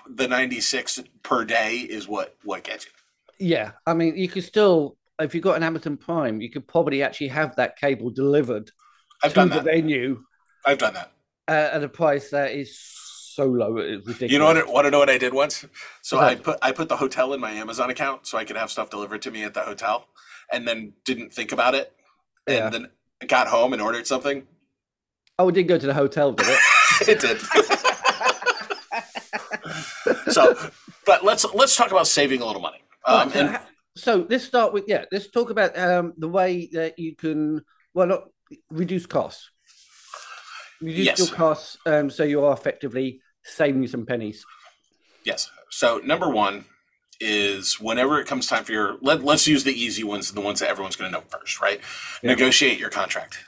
The 0.09 0.27
ninety 0.29 0.61
six 0.61 1.01
per 1.23 1.45
day 1.45 1.77
is 1.77 2.09
what 2.09 2.35
what 2.43 2.65
gets 2.65 2.85
you. 2.87 2.93
Yeah, 3.39 3.73
I 3.87 3.95
mean, 3.95 4.17
you 4.17 4.29
can 4.29 4.43
still, 4.43 4.97
if 5.21 5.35
you've 5.35 5.45
got 5.45 5.57
an 5.57 5.63
Amazon 5.63 5.97
Prime, 5.97 6.41
you 6.41 6.51
could 6.51 6.67
probably 6.67 7.03
actually 7.03 7.29
have 7.29 7.55
that 7.57 7.79
cable 7.79 8.11
delivered 8.11 8.71
I've 9.23 9.33
to 9.33 9.37
done 9.37 9.49
the 9.51 9.57
that. 9.57 9.65
venue 9.65 10.23
I've 10.65 10.79
done 10.79 10.95
that. 10.95 11.13
uh, 11.49 11.77
at 11.77 11.85
a 11.85 11.89
price 11.89 12.31
that 12.31 12.53
is 12.53 12.79
so 12.79 13.47
low, 13.47 13.77
it's 13.79 14.07
ridiculous. 14.07 14.33
You 14.33 14.39
know 14.39 14.47
what? 14.47 14.69
Want 14.69 14.85
to 14.87 14.91
know 14.91 14.99
what 14.99 15.11
I 15.11 15.19
did 15.19 15.33
once? 15.35 15.65
So 16.03 16.19
I 16.19 16.35
put 16.35 16.59
I 16.63 16.73
put 16.73 16.89
the 16.89 16.97
hotel 16.97 17.33
in 17.33 17.41
my 17.41 17.53
Amazon 17.53 17.91
account 17.91 18.27
so 18.27 18.37
I 18.39 18.45
could 18.45 18.57
have 18.57 18.71
stuff 18.71 18.91
delivered 18.91 19.23
to 19.23 19.31
me 19.31 19.45
at 19.45 19.55
the 19.55 19.63
hotel, 19.63 20.07
and 20.53 20.67
then 20.69 20.93
didn't 21.05 21.33
think 21.33 21.53
about 21.53 21.75
it, 21.75 21.93
Yeah. 22.47 22.67
and 22.67 22.75
then 22.75 22.87
got 23.29 23.49
home 23.49 23.73
and 23.73 23.81
ordered 23.81 24.07
something. 24.07 24.47
Oh, 25.39 25.49
it 25.49 25.53
did 25.53 25.69
go 25.69 25.79
to 25.79 25.87
the 25.87 25.95
hotel, 25.95 26.33
did 26.33 26.47
it? 26.49 26.59
it 27.09 27.21
did. 27.21 27.41
so, 30.33 30.55
but 31.07 31.25
let's 31.25 31.45
let's 31.55 31.75
talk 31.77 31.91
about 31.91 32.07
saving 32.07 32.41
a 32.43 32.47
little 32.47 32.61
money. 32.63 32.83
Um, 33.07 33.33
and 33.35 33.59
so 33.97 34.27
let's 34.29 34.45
start 34.45 34.73
with 34.73 34.85
yeah. 34.89 35.05
Let's 35.13 35.31
talk 35.31 35.51
about 35.51 35.77
um, 35.79 36.15
the 36.17 36.29
way 36.29 36.69
that 36.73 36.99
you 36.99 37.15
can 37.17 37.63
well 37.95 38.07
not 38.07 38.23
reduce 38.71 39.07
costs. 39.07 39.51
Reduce 40.81 41.07
Yes. 41.07 41.19
your 41.19 41.29
costs, 41.29 41.77
um, 41.87 42.11
so 42.11 42.25
you 42.25 42.45
are 42.45 42.53
effectively 42.53 43.21
saving 43.45 43.87
some 43.87 44.05
pennies. 44.07 44.45
yes, 45.25 45.51
so 45.71 45.99
number 46.05 46.29
one 46.29 46.65
is 47.21 47.79
whenever 47.81 48.19
it 48.21 48.27
comes 48.27 48.49
time 48.49 48.65
for 48.65 48.73
your 48.73 48.97
let, 49.01 49.23
let's 49.23 49.47
use 49.47 49.63
the 49.63 49.73
easy 49.73 50.03
ones, 50.03 50.33
the 50.33 50.41
ones 50.41 50.59
that 50.59 50.69
everyone's 50.69 50.97
going 50.97 51.09
to 51.13 51.17
know 51.17 51.25
first, 51.29 51.61
right? 51.61 51.81
Yeah. 52.23 52.31
Negotiate 52.31 52.79
your 52.81 52.91
contract. 52.91 53.39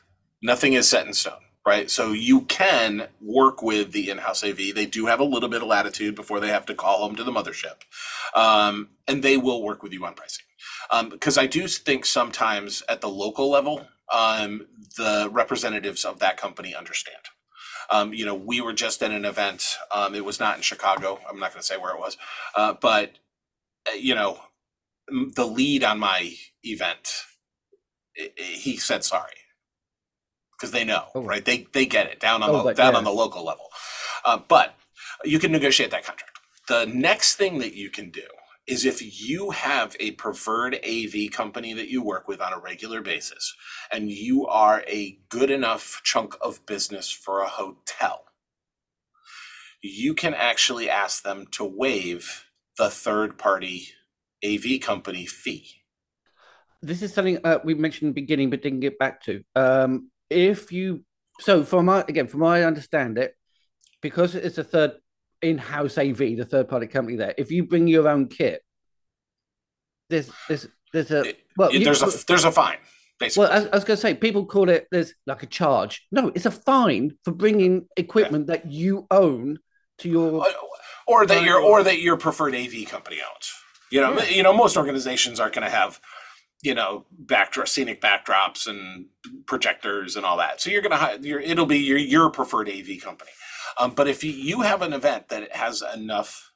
Nothing 0.42 0.74
is 0.74 0.86
set 0.88 1.06
in 1.08 1.12
stone, 1.12 1.40
right? 1.66 1.90
So 1.90 2.12
you 2.12 2.42
can 2.42 3.08
work 3.22 3.62
with 3.62 3.92
the 3.92 4.10
in-house 4.10 4.44
AV. 4.44 4.74
They 4.74 4.86
do 4.86 5.06
have 5.06 5.20
a 5.20 5.24
little 5.24 5.50
bit 5.50 5.62
of 5.62 5.68
latitude 5.68 6.16
before 6.16 6.40
they 6.40 6.48
have 6.48 6.66
to 6.68 6.74
call 6.76 6.98
home 7.00 7.16
to 7.16 7.24
the 7.24 7.32
mothership, 7.32 7.82
um, 8.36 8.90
and 9.08 9.22
they 9.24 9.38
will 9.38 9.62
work 9.62 9.82
with 9.84 9.92
you 9.94 10.04
on 10.06 10.14
pricing. 10.14 10.44
Because 11.10 11.38
I 11.38 11.46
do 11.46 11.68
think 11.68 12.06
sometimes 12.06 12.82
at 12.88 13.00
the 13.02 13.08
local 13.10 13.50
level, 13.50 13.86
um, 14.14 14.66
the 14.98 15.28
representatives 15.32 16.04
of 16.04 16.20
that 16.20 16.36
company 16.38 16.74
understand. 16.76 17.18
Um, 17.90 18.14
you 18.14 18.26
know, 18.26 18.34
we 18.34 18.60
were 18.60 18.72
just 18.74 19.02
at 19.02 19.12
an 19.12 19.24
event. 19.26 19.76
Um, 19.94 20.14
it 20.14 20.24
was 20.24 20.40
not 20.40 20.56
in 20.56 20.62
Chicago. 20.62 21.20
I'm 21.28 21.38
not 21.40 21.52
going 21.52 21.60
to 21.62 21.66
say 21.66 21.76
where 21.78 21.94
it 21.94 22.00
was, 22.00 22.16
uh, 22.56 22.74
but 22.80 23.12
uh, 23.88 23.94
you 23.94 24.14
know, 24.14 24.40
the 25.08 25.46
lead 25.46 25.84
on 25.84 26.00
my 26.00 26.34
event, 26.64 27.24
he 28.36 28.76
said 28.78 29.04
sorry 29.04 29.32
because 30.64 30.72
they 30.72 30.84
know, 30.84 31.04
oh. 31.14 31.22
right? 31.22 31.44
They 31.44 31.66
they 31.72 31.84
get 31.84 32.06
it 32.06 32.20
down 32.20 32.42
on 32.42 32.50
oh, 32.50 32.64
the 32.64 32.74
down 32.74 32.92
yeah. 32.92 32.98
on 32.98 33.04
the 33.04 33.12
local 33.12 33.44
level. 33.44 33.66
Uh, 34.24 34.38
but 34.48 34.74
you 35.24 35.38
can 35.38 35.52
negotiate 35.52 35.90
that 35.90 36.04
contract. 36.04 36.38
The 36.68 36.86
next 36.86 37.34
thing 37.36 37.58
that 37.58 37.74
you 37.74 37.90
can 37.90 38.10
do 38.10 38.22
is 38.66 38.86
if 38.86 39.28
you 39.28 39.50
have 39.50 39.94
a 40.00 40.12
preferred 40.12 40.76
AV 40.76 41.30
company 41.30 41.74
that 41.74 41.88
you 41.88 42.02
work 42.02 42.26
with 42.26 42.40
on 42.40 42.54
a 42.54 42.58
regular 42.58 43.02
basis, 43.02 43.54
and 43.92 44.10
you 44.10 44.46
are 44.46 44.82
a 44.88 45.18
good 45.28 45.50
enough 45.50 46.00
chunk 46.02 46.34
of 46.40 46.64
business 46.64 47.10
for 47.10 47.42
a 47.42 47.48
hotel, 47.48 48.24
you 49.82 50.14
can 50.14 50.32
actually 50.32 50.88
ask 50.88 51.22
them 51.22 51.44
to 51.50 51.62
waive 51.62 52.46
the 52.78 52.88
third 52.88 53.36
party 53.36 53.88
AV 54.42 54.80
company 54.80 55.26
fee. 55.26 55.66
This 56.80 57.02
is 57.02 57.12
something 57.12 57.38
uh, 57.44 57.58
we 57.64 57.74
mentioned 57.74 58.08
in 58.08 58.14
the 58.14 58.20
beginning, 58.20 58.48
but 58.48 58.62
didn't 58.62 58.80
get 58.80 58.98
back 58.98 59.22
to. 59.24 59.44
Um, 59.54 60.10
if 60.34 60.72
you 60.72 61.04
so 61.40 61.64
from 61.64 61.86
my 61.86 62.04
again, 62.08 62.26
from 62.26 62.40
my 62.40 62.64
understand 62.64 63.18
it, 63.18 63.34
because 64.02 64.34
it's 64.34 64.58
a 64.58 64.64
third 64.64 64.92
in-house 65.42 65.98
AV, 65.98 66.18
the 66.18 66.46
third-party 66.48 66.86
company 66.86 67.16
there. 67.16 67.34
If 67.36 67.50
you 67.50 67.66
bring 67.66 67.86
your 67.86 68.08
own 68.08 68.28
kit, 68.28 68.62
there's 70.10 70.30
there's 70.48 70.66
there's 70.92 71.10
a 71.10 71.34
well, 71.56 71.70
it, 71.72 71.84
there's 71.84 72.02
a 72.02 72.24
there's 72.26 72.44
a 72.44 72.52
fine. 72.52 72.78
Basically. 73.18 73.48
Well, 73.48 73.52
I, 73.52 73.68
I 73.68 73.74
was 73.74 73.84
going 73.84 73.96
to 73.96 74.00
say, 74.00 74.14
people 74.14 74.44
call 74.44 74.68
it 74.68 74.88
there's 74.90 75.14
like 75.26 75.44
a 75.44 75.46
charge. 75.46 76.04
No, 76.10 76.32
it's 76.34 76.46
a 76.46 76.50
fine 76.50 77.12
for 77.24 77.30
bringing 77.30 77.86
equipment 77.96 78.48
yeah. 78.48 78.56
that 78.56 78.70
you 78.70 79.06
own 79.10 79.58
to 79.98 80.08
your 80.08 80.42
uh, 80.42 80.52
or 81.06 81.24
that 81.26 81.44
your 81.44 81.60
or 81.60 81.82
that 81.84 82.00
your 82.00 82.16
preferred 82.16 82.54
AV 82.54 82.86
company 82.86 83.18
owns. 83.18 83.52
You 83.90 84.00
know, 84.00 84.18
yeah. 84.18 84.24
you 84.24 84.42
know, 84.42 84.52
most 84.52 84.76
organizations 84.76 85.38
aren't 85.38 85.54
going 85.54 85.64
to 85.64 85.70
have 85.70 86.00
you 86.64 86.74
know 86.74 87.04
backdrop 87.10 87.68
scenic 87.68 88.00
backdrops 88.00 88.66
and 88.66 89.06
projectors 89.46 90.16
and 90.16 90.26
all 90.26 90.38
that. 90.38 90.60
So 90.60 90.70
you're 90.70 90.82
going 90.82 90.98
to 90.98 91.28
you're, 91.28 91.40
it'll 91.40 91.66
be 91.66 91.78
your 91.78 91.98
your 91.98 92.30
preferred 92.30 92.68
AV 92.68 93.00
company. 93.00 93.30
Um, 93.78 93.92
but 93.92 94.08
if 94.08 94.24
you, 94.24 94.32
you 94.32 94.62
have 94.62 94.82
an 94.82 94.92
event 94.92 95.28
that 95.28 95.54
has 95.54 95.82
enough 95.94 96.52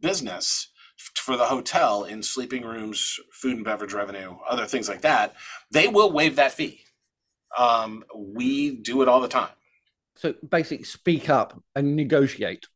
business 0.00 0.68
for 1.14 1.36
the 1.36 1.46
hotel 1.46 2.04
in 2.04 2.22
sleeping 2.22 2.64
rooms, 2.64 3.18
food 3.32 3.56
and 3.56 3.64
beverage 3.64 3.92
revenue, 3.92 4.36
other 4.48 4.66
things 4.66 4.88
like 4.88 5.02
that, 5.02 5.34
they 5.70 5.88
will 5.88 6.10
waive 6.10 6.36
that 6.36 6.52
fee. 6.52 6.80
Um, 7.56 8.04
we 8.14 8.72
do 8.76 9.02
it 9.02 9.08
all 9.08 9.20
the 9.20 9.28
time. 9.28 9.50
So 10.16 10.34
basically, 10.48 10.84
speak 10.84 11.30
up 11.30 11.62
and 11.74 11.94
negotiate. 11.94 12.66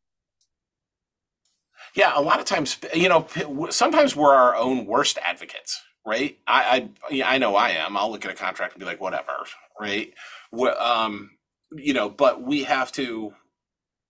Yeah, 1.95 2.13
a 2.17 2.23
lot 2.23 2.39
of 2.39 2.47
times, 2.47 2.79
you 2.95 3.09
know, 3.09 3.27
sometimes 3.71 4.17
we're 4.17 4.33
our 4.33 4.55
own 4.55 4.87
worst 4.87 5.19
advocates, 5.23 5.83
right? 6.07 6.39
I, 6.47 6.89
I, 7.11 7.23
I 7.35 7.39
know 7.39 7.57
I 7.57 7.71
am. 7.71 7.97
I'll 7.97 8.11
look 8.11 8.25
at 8.25 8.31
a 8.31 8.35
contract 8.35 8.75
and 8.75 8.81
be 8.81 8.87
like, 8.87 9.01
whatever, 9.01 9.33
right? 9.81 10.13
Um, 10.81 11.31
you 11.73 11.95
know, 11.95 12.09
but 12.09 12.43
we 12.43 12.65
have 12.65 12.93
to 12.93 13.35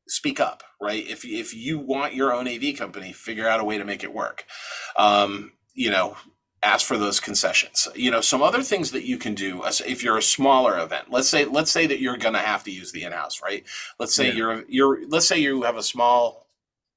speak 0.09 0.41
up, 0.41 0.63
right? 0.81 1.07
If 1.07 1.25
if 1.25 1.55
you 1.55 1.79
want 1.79 2.15
your 2.15 2.33
own 2.33 2.49
AV 2.49 2.77
company, 2.77 3.13
figure 3.13 3.49
out 3.49 3.61
a 3.61 3.65
way 3.65 3.79
to 3.79 3.85
make 3.85 4.03
it 4.03 4.13
work. 4.13 4.45
Um, 4.97 5.53
you 5.75 5.91
know, 5.91 6.17
ask 6.63 6.87
for 6.87 6.99
those 6.99 7.21
concessions. 7.21 7.89
You 7.95 8.11
know, 8.11 8.21
some 8.21 8.43
other 8.43 8.63
things 8.63 8.91
that 8.93 9.05
you 9.05 9.19
can 9.19 9.35
do 9.35 9.63
if 9.65 10.03
you're 10.03 10.19
a 10.19 10.23
smaller 10.23 10.79
event. 10.79 11.11
Let's 11.11 11.29
say 11.29 11.45
let's 11.45 11.71
say 11.71 11.87
that 11.87 12.01
you're 12.01 12.17
going 12.17 12.35
to 12.35 12.41
have 12.41 12.65
to 12.65 12.71
use 12.71 12.93
the 12.93 13.05
in-house, 13.05 13.41
right? 13.43 13.65
Let's 13.99 14.15
say 14.15 14.29
yeah. 14.29 14.35
you're 14.35 14.65
you're 14.69 15.09
let's 15.09 15.29
say 15.29 15.39
you 15.39 15.63
have 15.63 15.77
a 15.77 15.83
small 15.83 16.47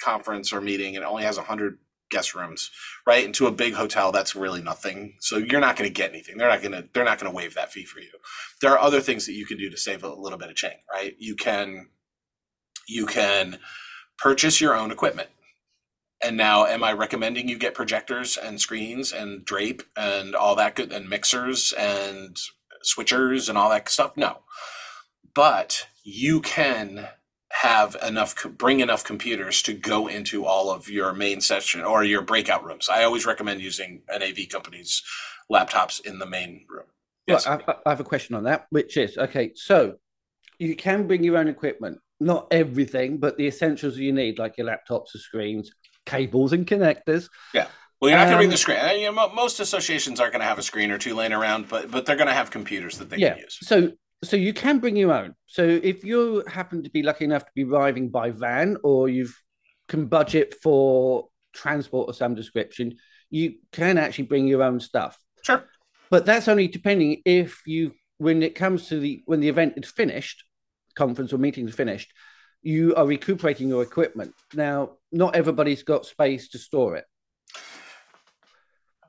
conference 0.01 0.51
or 0.51 0.61
meeting 0.61 0.95
and 0.95 1.03
it 1.03 1.07
only 1.07 1.23
has 1.23 1.37
100 1.37 1.77
guest 2.09 2.35
rooms, 2.35 2.71
right? 3.05 3.25
Into 3.25 3.47
a 3.47 3.51
big 3.51 3.73
hotel, 3.73 4.11
that's 4.11 4.35
really 4.35 4.61
nothing. 4.61 5.15
So 5.19 5.37
you're 5.37 5.59
not 5.59 5.75
going 5.75 5.89
to 5.89 5.93
get 5.93 6.11
anything. 6.11 6.37
They're 6.37 6.49
not 6.49 6.61
going 6.61 6.71
to 6.71 6.87
they're 6.93 7.05
not 7.05 7.19
going 7.19 7.31
to 7.31 7.35
waive 7.35 7.55
that 7.55 7.71
fee 7.71 7.85
for 7.85 7.99
you. 7.99 8.11
There 8.61 8.71
are 8.71 8.79
other 8.79 9.01
things 9.01 9.25
that 9.25 9.33
you 9.33 9.45
can 9.45 9.57
do 9.57 9.69
to 9.69 9.77
save 9.77 10.03
a 10.03 10.13
little 10.13 10.37
bit 10.37 10.49
of 10.49 10.55
change, 10.55 10.81
right? 10.91 11.15
You 11.19 11.35
can 11.35 11.87
you 12.87 13.05
can 13.05 13.59
purchase 14.17 14.61
your 14.61 14.75
own 14.75 14.91
equipment. 14.91 15.29
And 16.23 16.37
now, 16.37 16.65
am 16.65 16.83
I 16.83 16.93
recommending 16.93 17.49
you 17.49 17.57
get 17.57 17.73
projectors 17.75 18.37
and 18.37 18.59
screens 18.59 19.11
and 19.11 19.43
drape 19.45 19.83
and 19.97 20.33
all 20.33 20.55
that 20.55 20.75
good 20.75 20.91
and 20.91 21.09
mixers 21.09 21.73
and 21.73 22.37
switchers 22.83 23.49
and 23.49 23.57
all 23.57 23.69
that 23.69 23.89
stuff? 23.89 24.15
No. 24.15 24.39
But 25.33 25.87
you 26.03 26.39
can 26.39 27.09
have 27.65 27.95
enough 28.05 28.35
bring 28.57 28.79
enough 28.79 29.03
computers 29.03 29.61
to 29.63 29.73
go 29.73 30.07
into 30.07 30.45
all 30.45 30.71
of 30.71 30.89
your 30.89 31.13
main 31.13 31.41
session 31.41 31.81
or 31.81 32.03
your 32.03 32.21
breakout 32.21 32.63
rooms. 32.63 32.89
I 32.89 33.03
always 33.03 33.25
recommend 33.25 33.61
using 33.61 34.01
an 34.09 34.21
AV 34.21 34.49
company's 34.49 35.03
laptops 35.51 36.05
in 36.05 36.19
the 36.19 36.25
main 36.25 36.65
room. 36.69 36.85
Yes. 37.27 37.45
Well, 37.45 37.61
I, 37.67 37.75
I 37.85 37.89
have 37.89 37.99
a 37.99 38.03
question 38.03 38.35
on 38.35 38.43
that, 38.43 38.67
which 38.69 38.97
is 38.97 39.17
okay. 39.17 39.51
So 39.55 39.95
you 40.59 40.75
can 40.75 41.07
bring 41.07 41.23
your 41.23 41.37
own 41.37 41.47
equipment 41.47 41.99
not 42.19 42.47
everything, 42.51 43.17
but 43.17 43.37
the 43.37 43.47
essentials 43.47 43.97
you 43.97 44.13
need, 44.13 44.39
like 44.39 44.57
your 44.57 44.67
laptops, 44.67 45.11
the 45.11 45.19
screens, 45.19 45.71
cables, 46.05 46.53
and 46.53 46.65
connectors. 46.65 47.29
Yeah. 47.53 47.67
Well, 47.99 48.09
you're 48.09 48.17
not 48.17 48.25
going 48.25 48.33
to 48.33 48.37
bring 48.37 48.49
the 48.49 48.53
um, 48.53 48.57
screen. 48.57 48.77
Uh, 48.77 48.91
you 48.91 49.11
know, 49.11 49.33
most 49.33 49.59
associations 49.59 50.19
aren't 50.19 50.33
going 50.33 50.41
to 50.41 50.47
have 50.47 50.59
a 50.59 50.63
screen 50.63 50.91
or 50.91 50.97
two 50.97 51.15
laying 51.15 51.33
around, 51.33 51.69
but 51.69 51.89
but 51.89 52.05
they're 52.05 52.15
going 52.15 52.27
to 52.27 52.33
have 52.33 52.51
computers 52.51 52.97
that 52.97 53.09
they 53.09 53.17
yeah. 53.17 53.33
can 53.33 53.43
use. 53.43 53.57
So 53.61 53.93
so 54.23 54.37
you 54.37 54.53
can 54.53 54.79
bring 54.79 54.95
your 54.95 55.13
own. 55.13 55.35
So 55.45 55.63
if 55.63 56.03
you 56.03 56.43
happen 56.47 56.83
to 56.83 56.89
be 56.89 57.03
lucky 57.03 57.25
enough 57.25 57.45
to 57.45 57.51
be 57.55 57.63
arriving 57.63 58.09
by 58.09 58.31
van, 58.31 58.77
or 58.83 59.09
you 59.09 59.29
can 59.87 60.07
budget 60.07 60.55
for 60.61 61.27
transport 61.53 62.09
of 62.09 62.15
some 62.15 62.35
description, 62.35 62.97
you 63.29 63.55
can 63.71 63.97
actually 63.97 64.25
bring 64.25 64.47
your 64.47 64.63
own 64.63 64.79
stuff. 64.79 65.19
Sure. 65.43 65.63
But 66.09 66.25
that's 66.25 66.47
only 66.47 66.67
depending 66.67 67.21
if 67.25 67.61
you 67.65 67.93
when 68.17 68.41
it 68.43 68.55
comes 68.55 68.87
to 68.87 68.99
the 68.99 69.21
when 69.25 69.41
the 69.41 69.49
event 69.49 69.73
is 69.77 69.91
finished 69.91 70.43
conference 70.95 71.33
or 71.33 71.37
meeting's 71.37 71.75
finished, 71.75 72.13
you 72.61 72.95
are 72.95 73.05
recuperating 73.05 73.69
your 73.69 73.83
equipment. 73.83 74.33
Now, 74.53 74.97
not 75.11 75.35
everybody's 75.35 75.83
got 75.83 76.05
space 76.05 76.49
to 76.49 76.57
store 76.57 76.95
it. 76.95 77.05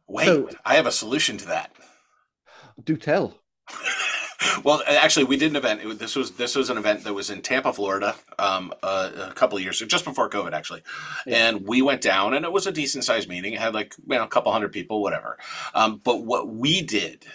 Wait, 0.08 0.26
so, 0.26 0.50
I 0.64 0.74
have 0.74 0.86
a 0.86 0.92
solution 0.92 1.36
to 1.38 1.46
that. 1.46 1.72
Do 2.82 2.96
tell. 2.96 3.38
Well, 4.64 4.82
actually, 4.86 5.24
we 5.24 5.36
did 5.36 5.50
an 5.50 5.56
event. 5.56 5.98
this 5.98 6.16
was 6.16 6.32
this 6.32 6.54
was 6.54 6.70
an 6.70 6.78
event 6.78 7.04
that 7.04 7.14
was 7.14 7.30
in 7.30 7.42
Tampa, 7.42 7.72
Florida, 7.72 8.14
um, 8.38 8.72
a, 8.82 9.28
a 9.30 9.32
couple 9.34 9.56
of 9.56 9.64
years, 9.64 9.78
just 9.80 10.04
before 10.04 10.28
COVID, 10.28 10.52
actually. 10.52 10.82
Yeah. 11.26 11.48
And 11.48 11.66
we 11.66 11.82
went 11.82 12.00
down, 12.00 12.34
and 12.34 12.44
it 12.44 12.52
was 12.52 12.66
a 12.66 12.72
decent 12.72 13.04
sized 13.04 13.28
meeting. 13.28 13.52
It 13.52 13.60
had 13.60 13.74
like 13.74 13.94
you 13.98 14.16
know 14.16 14.24
a 14.24 14.28
couple 14.28 14.52
hundred 14.52 14.72
people, 14.72 15.02
whatever. 15.02 15.38
Um, 15.74 16.00
but 16.02 16.24
what 16.24 16.48
we 16.48 16.82
did 16.82 17.26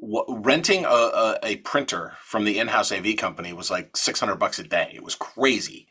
renting 0.00 0.84
a, 0.84 0.88
a, 0.88 1.38
a, 1.42 1.56
printer 1.56 2.12
from 2.22 2.44
the 2.44 2.58
in-house 2.58 2.92
AV 2.92 3.16
company 3.16 3.52
was 3.52 3.68
like 3.68 3.96
600 3.96 4.36
bucks 4.36 4.58
a 4.60 4.62
day. 4.62 4.92
It 4.94 5.02
was 5.02 5.14
crazy. 5.14 5.88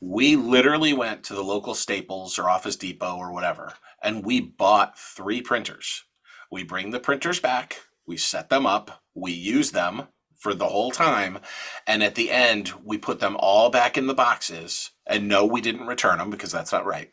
We 0.00 0.36
literally 0.36 0.92
went 0.92 1.22
to 1.24 1.34
the 1.34 1.44
local 1.44 1.74
Staples 1.74 2.38
or 2.38 2.50
Office 2.50 2.76
Depot 2.76 3.16
or 3.16 3.32
whatever, 3.32 3.74
and 4.02 4.24
we 4.24 4.40
bought 4.40 4.98
three 4.98 5.40
printers. 5.40 6.04
We 6.50 6.64
bring 6.64 6.90
the 6.90 7.00
printers 7.00 7.40
back, 7.40 7.82
we 8.06 8.16
set 8.16 8.50
them 8.50 8.66
up, 8.66 9.02
we 9.14 9.32
use 9.32 9.72
them 9.72 10.08
for 10.38 10.54
the 10.54 10.68
whole 10.68 10.90
time, 10.90 11.38
and 11.86 12.02
at 12.02 12.14
the 12.14 12.30
end, 12.30 12.72
we 12.84 12.98
put 12.98 13.20
them 13.20 13.36
all 13.38 13.70
back 13.70 13.96
in 13.98 14.06
the 14.06 14.14
boxes. 14.14 14.90
And 15.06 15.28
no, 15.28 15.44
we 15.46 15.60
didn't 15.60 15.86
return 15.86 16.18
them 16.18 16.30
because 16.30 16.52
that's 16.52 16.72
not 16.72 16.86
right. 16.86 17.12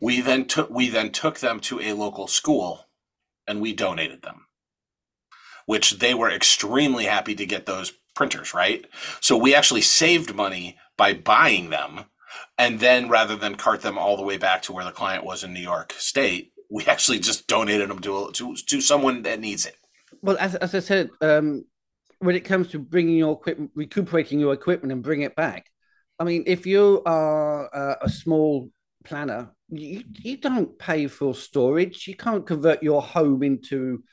We 0.00 0.20
then 0.20 0.46
took 0.46 0.70
we 0.70 0.88
then 0.88 1.12
took 1.12 1.40
them 1.40 1.60
to 1.60 1.80
a 1.80 1.92
local 1.92 2.26
school, 2.28 2.86
and 3.46 3.60
we 3.60 3.72
donated 3.72 4.22
them 4.22 4.46
which 5.66 5.98
they 5.98 6.14
were 6.14 6.30
extremely 6.30 7.04
happy 7.04 7.34
to 7.34 7.46
get 7.46 7.66
those 7.66 7.92
printers, 8.14 8.54
right? 8.54 8.86
So 9.20 9.36
we 9.36 9.54
actually 9.54 9.82
saved 9.82 10.34
money 10.34 10.78
by 10.96 11.14
buying 11.14 11.70
them. 11.70 12.06
And 12.58 12.80
then 12.80 13.08
rather 13.08 13.36
than 13.36 13.56
cart 13.56 13.82
them 13.82 13.98
all 13.98 14.16
the 14.16 14.22
way 14.22 14.36
back 14.36 14.62
to 14.62 14.72
where 14.72 14.84
the 14.84 14.90
client 14.90 15.24
was 15.24 15.44
in 15.44 15.52
New 15.52 15.60
York 15.60 15.94
State, 15.98 16.52
we 16.70 16.84
actually 16.88 17.18
just 17.18 17.46
donated 17.46 17.90
them 17.90 18.00
to, 18.00 18.30
to, 18.32 18.56
to 18.56 18.80
someone 18.80 19.22
that 19.22 19.40
needs 19.40 19.66
it. 19.66 19.76
Well, 20.22 20.36
as, 20.38 20.54
as 20.54 20.74
I 20.74 20.78
said, 20.80 21.10
um, 21.20 21.64
when 22.20 22.36
it 22.36 22.44
comes 22.44 22.68
to 22.68 22.78
bringing 22.78 23.16
your 23.16 23.32
equipment, 23.32 23.72
recuperating 23.74 24.38
your 24.38 24.52
equipment 24.52 24.92
and 24.92 25.02
bring 25.02 25.22
it 25.22 25.34
back, 25.34 25.66
I 26.18 26.24
mean, 26.24 26.44
if 26.46 26.66
you 26.66 27.02
are 27.04 27.68
uh, 27.74 27.96
a 28.00 28.08
small 28.08 28.70
planner, 29.04 29.50
you, 29.68 30.04
you 30.12 30.36
don't 30.36 30.78
pay 30.78 31.08
for 31.08 31.34
storage. 31.34 32.06
You 32.06 32.14
can't 32.14 32.46
convert 32.46 32.82
your 32.82 33.02
home 33.02 33.42
into, 33.42 34.04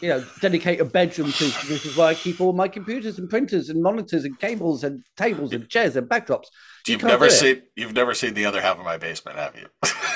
you 0.00 0.08
know, 0.08 0.24
dedicate 0.40 0.80
a 0.80 0.84
bedroom 0.84 1.32
to. 1.32 1.44
This 1.66 1.84
is 1.84 1.96
why 1.96 2.10
I 2.10 2.14
keep 2.14 2.40
all 2.40 2.52
my 2.52 2.68
computers 2.68 3.18
and 3.18 3.28
printers 3.28 3.70
and 3.70 3.82
monitors 3.82 4.24
and 4.24 4.38
cables 4.38 4.84
and 4.84 5.02
tables 5.16 5.52
and 5.52 5.68
chairs 5.68 5.96
and 5.96 6.08
backdrops. 6.08 6.46
You 6.86 6.92
you've 6.92 7.02
never 7.02 7.30
seen 7.30 7.62
you've 7.74 7.94
never 7.94 8.14
seen 8.14 8.34
the 8.34 8.44
other 8.44 8.60
half 8.60 8.78
of 8.78 8.84
my 8.84 8.98
basement, 8.98 9.38
have 9.38 9.56
you? 9.56 9.66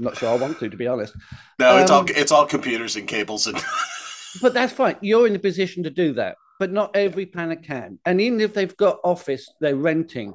I'm 0.00 0.04
not 0.04 0.16
sure 0.16 0.30
I 0.30 0.36
want 0.36 0.58
to, 0.60 0.70
to 0.70 0.76
be 0.78 0.86
honest. 0.86 1.14
No, 1.58 1.76
it's 1.76 1.90
um, 1.90 1.98
all 1.98 2.04
it's 2.08 2.32
all 2.32 2.46
computers 2.46 2.96
and 2.96 3.06
cables 3.06 3.46
and. 3.46 3.62
but 4.42 4.54
that's 4.54 4.72
fine. 4.72 4.96
You're 5.02 5.26
in 5.26 5.34
the 5.34 5.38
position 5.38 5.82
to 5.82 5.90
do 5.90 6.14
that, 6.14 6.36
but 6.58 6.72
not 6.72 6.96
every 6.96 7.26
planner 7.26 7.56
can. 7.56 7.98
And 8.06 8.18
even 8.18 8.40
if 8.40 8.54
they've 8.54 8.74
got 8.78 9.00
office 9.04 9.46
they're 9.60 9.76
renting, 9.76 10.32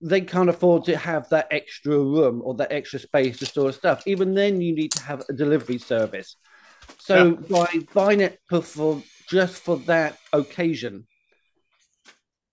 they 0.00 0.20
can't 0.20 0.48
afford 0.48 0.84
to 0.84 0.96
have 0.96 1.28
that 1.30 1.48
extra 1.50 1.98
room 1.98 2.40
or 2.44 2.54
that 2.54 2.70
extra 2.70 3.00
space 3.00 3.40
to 3.40 3.46
store 3.46 3.72
stuff. 3.72 4.04
Even 4.06 4.32
then, 4.34 4.60
you 4.60 4.76
need 4.76 4.92
to 4.92 5.02
have 5.02 5.24
a 5.28 5.32
delivery 5.32 5.78
service. 5.78 6.36
So 6.98 7.30
yeah. 7.30 7.48
by 7.50 7.80
buying 7.92 8.20
it 8.20 8.38
for 8.48 9.02
just 9.28 9.56
for 9.56 9.78
that 9.78 10.18
occasion, 10.32 11.08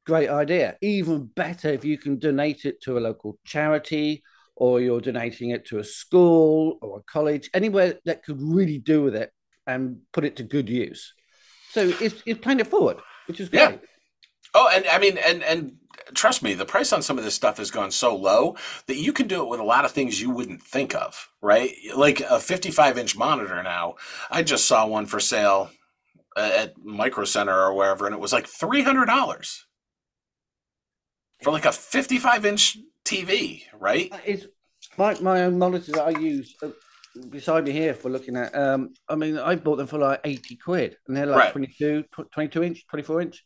great 0.07 0.29
idea. 0.29 0.75
Even 0.81 1.25
better 1.25 1.69
if 1.69 1.85
you 1.85 1.99
can 1.99 2.17
donate 2.17 2.65
it 2.65 2.81
to 2.81 2.97
a 2.97 2.99
local 2.99 3.37
charity 3.45 4.23
or 4.59 4.81
you're 4.81 4.99
donating 4.99 5.51
it 5.51 5.65
to 5.65 5.77
a 5.77 5.83
school 5.83 6.79
or 6.81 6.99
a 6.99 7.03
college, 7.03 7.49
anywhere 7.53 7.95
that 8.05 8.23
could 8.23 8.41
really 8.41 8.79
do 8.79 9.03
with 9.03 9.15
it 9.15 9.31
and 9.67 9.99
put 10.13 10.25
it 10.25 10.35
to 10.37 10.43
good 10.43 10.67
use. 10.67 11.13
So 11.71 11.93
it's, 12.01 12.23
it's 12.25 12.39
playing 12.39 12.59
it 12.59 12.67
forward, 12.67 12.97
which 13.27 13.39
is 13.39 13.49
great. 13.49 13.59
Yeah. 13.59 13.77
Oh, 14.55 14.69
and 14.73 14.87
I 14.87 14.97
mean, 14.97 15.17
and 15.17 15.43
and 15.43 15.77
trust 16.15 16.41
me, 16.41 16.53
the 16.53 16.65
price 16.65 16.91
on 16.91 17.01
some 17.01 17.19
of 17.19 17.23
this 17.23 17.35
stuff 17.35 17.57
has 17.57 17.69
gone 17.69 17.91
so 17.91 18.15
low 18.15 18.55
that 18.87 18.95
you 18.95 19.13
can 19.13 19.27
do 19.27 19.43
it 19.43 19.49
with 19.49 19.59
a 19.59 19.63
lot 19.63 19.85
of 19.85 19.91
things 19.91 20.19
you 20.19 20.31
wouldn't 20.31 20.63
think 20.63 20.95
of, 20.95 21.29
right? 21.41 21.71
Like 21.95 22.21
a 22.21 22.39
55 22.39 22.97
inch 22.97 23.15
monitor 23.15 23.61
now. 23.61 23.95
I 24.31 24.41
just 24.41 24.65
saw 24.65 24.87
one 24.87 25.05
for 25.05 25.19
sale 25.19 25.69
uh, 26.35 26.51
at 26.55 26.77
Micro 26.83 27.25
Center 27.25 27.53
or 27.53 27.73
wherever, 27.73 28.05
and 28.05 28.15
it 28.15 28.21
was 28.21 28.33
like 28.33 28.47
$300 28.47 29.59
for 31.43 31.51
like 31.51 31.65
a 31.65 31.71
55 31.71 32.45
inch 32.45 32.77
TV, 33.07 33.63
right? 33.79 34.11
It's 34.25 34.45
my, 34.97 35.19
my 35.19 35.43
own 35.43 35.57
monitor 35.57 35.91
that 35.93 36.07
I 36.07 36.19
use 36.19 36.55
uh, 36.61 36.69
beside 37.29 37.65
me 37.65 37.71
here 37.71 37.93
for 37.93 38.09
looking 38.09 38.35
at. 38.35 38.55
Um, 38.55 38.93
I 39.07 39.15
mean, 39.15 39.37
I 39.37 39.55
bought 39.55 39.77
them 39.77 39.87
for 39.87 39.97
like 39.97 40.21
80 40.23 40.55
quid 40.57 40.97
and 41.07 41.15
they're 41.15 41.25
like 41.25 41.37
right. 41.37 41.51
22, 41.51 42.03
22 42.31 42.63
inch, 42.63 42.85
24 42.87 43.21
inch. 43.21 43.45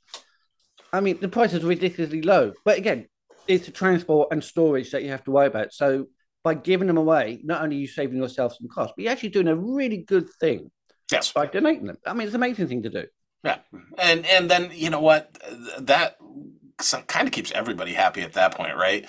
I 0.94 1.00
mean, 1.00 1.20
the 1.20 1.30
price 1.30 1.54
is 1.54 1.64
ridiculously 1.64 2.22
low. 2.22 2.54
But 2.66 2.78
again, 2.78 3.08
it's 3.48 3.66
the 3.66 3.72
transport 3.72 4.30
and 4.32 4.44
storage 4.44 4.92
that 4.92 5.04
you 5.04 5.10
have 5.10 5.24
to 5.26 5.32
worry 5.32 5.48
about. 5.48 5.74
So 5.74 6.08
by 6.44 6.56
giving 6.56 6.88
them 6.88 6.98
away, 6.98 7.40
not 7.44 7.62
only 7.62 7.78
are 7.78 7.80
you 7.80 7.88
saving 7.88 8.18
yourself 8.18 8.56
some 8.56 8.68
cost, 8.68 8.94
but 8.96 9.04
you're 9.04 9.12
actually 9.12 9.30
doing 9.30 9.48
a 9.48 9.56
really 9.56 9.98
good 9.98 10.28
thing. 10.40 10.72
Yes. 11.12 11.32
By 11.32 11.46
donating 11.46 11.88
them. 11.88 11.98
I 12.06 12.14
mean, 12.14 12.24
it's 12.24 12.36
an 12.36 12.42
amazing 12.42 12.68
thing 12.68 12.84
to 12.84 12.90
do. 12.90 13.06
Yeah. 13.44 13.58
And 13.98 14.26
and 14.28 14.50
then 14.50 14.72
you 14.74 14.90
know 14.90 15.02
what? 15.02 15.38
That 15.80 16.16
kind 17.08 17.28
of 17.28 17.34
keeps 17.34 17.52
everybody 17.52 17.94
happy 17.94 18.22
at 18.22 18.34
that 18.34 18.56
point, 18.56 18.76
right? 18.76 19.06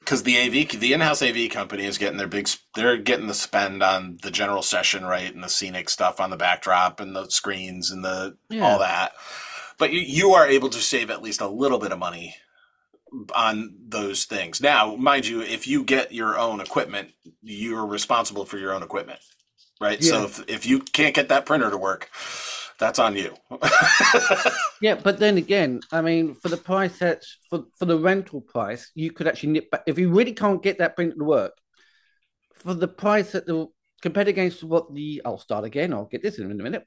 Because 0.00 0.22
the 0.24 0.38
AV, 0.38 0.80
the 0.80 0.92
in-house 0.92 1.22
AV 1.22 1.50
company 1.50 1.84
is 1.84 1.98
getting 1.98 2.18
their 2.18 2.26
big, 2.26 2.48
they're 2.74 2.96
getting 2.96 3.26
the 3.26 3.34
spend 3.34 3.82
on 3.82 4.18
the 4.22 4.30
general 4.30 4.62
session, 4.62 5.04
right, 5.04 5.32
and 5.32 5.44
the 5.44 5.48
scenic 5.48 5.88
stuff 5.88 6.20
on 6.20 6.30
the 6.30 6.36
backdrop 6.36 6.98
and 7.00 7.14
the 7.14 7.28
screens 7.28 7.90
and 7.90 8.04
the 8.04 8.36
yeah. 8.48 8.64
all 8.64 8.78
that 8.78 9.12
but 9.80 9.92
you, 9.92 10.00
you 10.00 10.32
are 10.32 10.46
able 10.46 10.68
to 10.68 10.78
save 10.78 11.10
at 11.10 11.22
least 11.22 11.40
a 11.40 11.48
little 11.48 11.78
bit 11.78 11.90
of 11.90 11.98
money 11.98 12.36
on 13.34 13.74
those 13.88 14.26
things. 14.26 14.60
Now, 14.60 14.94
mind 14.94 15.26
you, 15.26 15.40
if 15.40 15.66
you 15.66 15.82
get 15.82 16.12
your 16.12 16.38
own 16.38 16.60
equipment, 16.60 17.12
you're 17.42 17.86
responsible 17.86 18.44
for 18.44 18.58
your 18.58 18.72
own 18.72 18.84
equipment, 18.84 19.20
right? 19.80 20.00
Yeah. 20.00 20.10
So 20.10 20.24
if, 20.24 20.48
if 20.48 20.66
you 20.66 20.80
can't 20.80 21.14
get 21.14 21.30
that 21.30 21.46
printer 21.46 21.70
to 21.70 21.78
work, 21.78 22.10
that's 22.80 22.98
on 22.98 23.14
you. 23.14 23.34
yeah, 24.80 24.96
but 24.96 25.18
then 25.18 25.36
again, 25.36 25.80
I 25.92 26.00
mean, 26.00 26.34
for 26.34 26.48
the 26.48 26.56
price 26.56 26.98
that's 26.98 27.38
for, 27.48 27.64
for 27.78 27.84
the 27.84 27.98
rental 27.98 28.40
price, 28.40 28.90
you 28.94 29.12
could 29.12 29.28
actually 29.28 29.52
nip 29.52 29.70
back 29.70 29.82
if 29.86 29.98
you 29.98 30.10
really 30.10 30.32
can't 30.32 30.62
get 30.62 30.78
that 30.78 30.96
printer 30.96 31.16
to 31.16 31.24
work. 31.24 31.52
For 32.54 32.74
the 32.74 32.88
price 32.88 33.32
that 33.32 33.46
the 33.46 33.68
compared 34.02 34.28
against 34.28 34.64
what 34.64 34.92
the 34.94 35.22
I'll 35.24 35.38
start 35.38 35.64
again. 35.64 35.92
I'll 35.92 36.06
get 36.06 36.22
this 36.22 36.38
in 36.38 36.50
a 36.50 36.54
minute. 36.54 36.86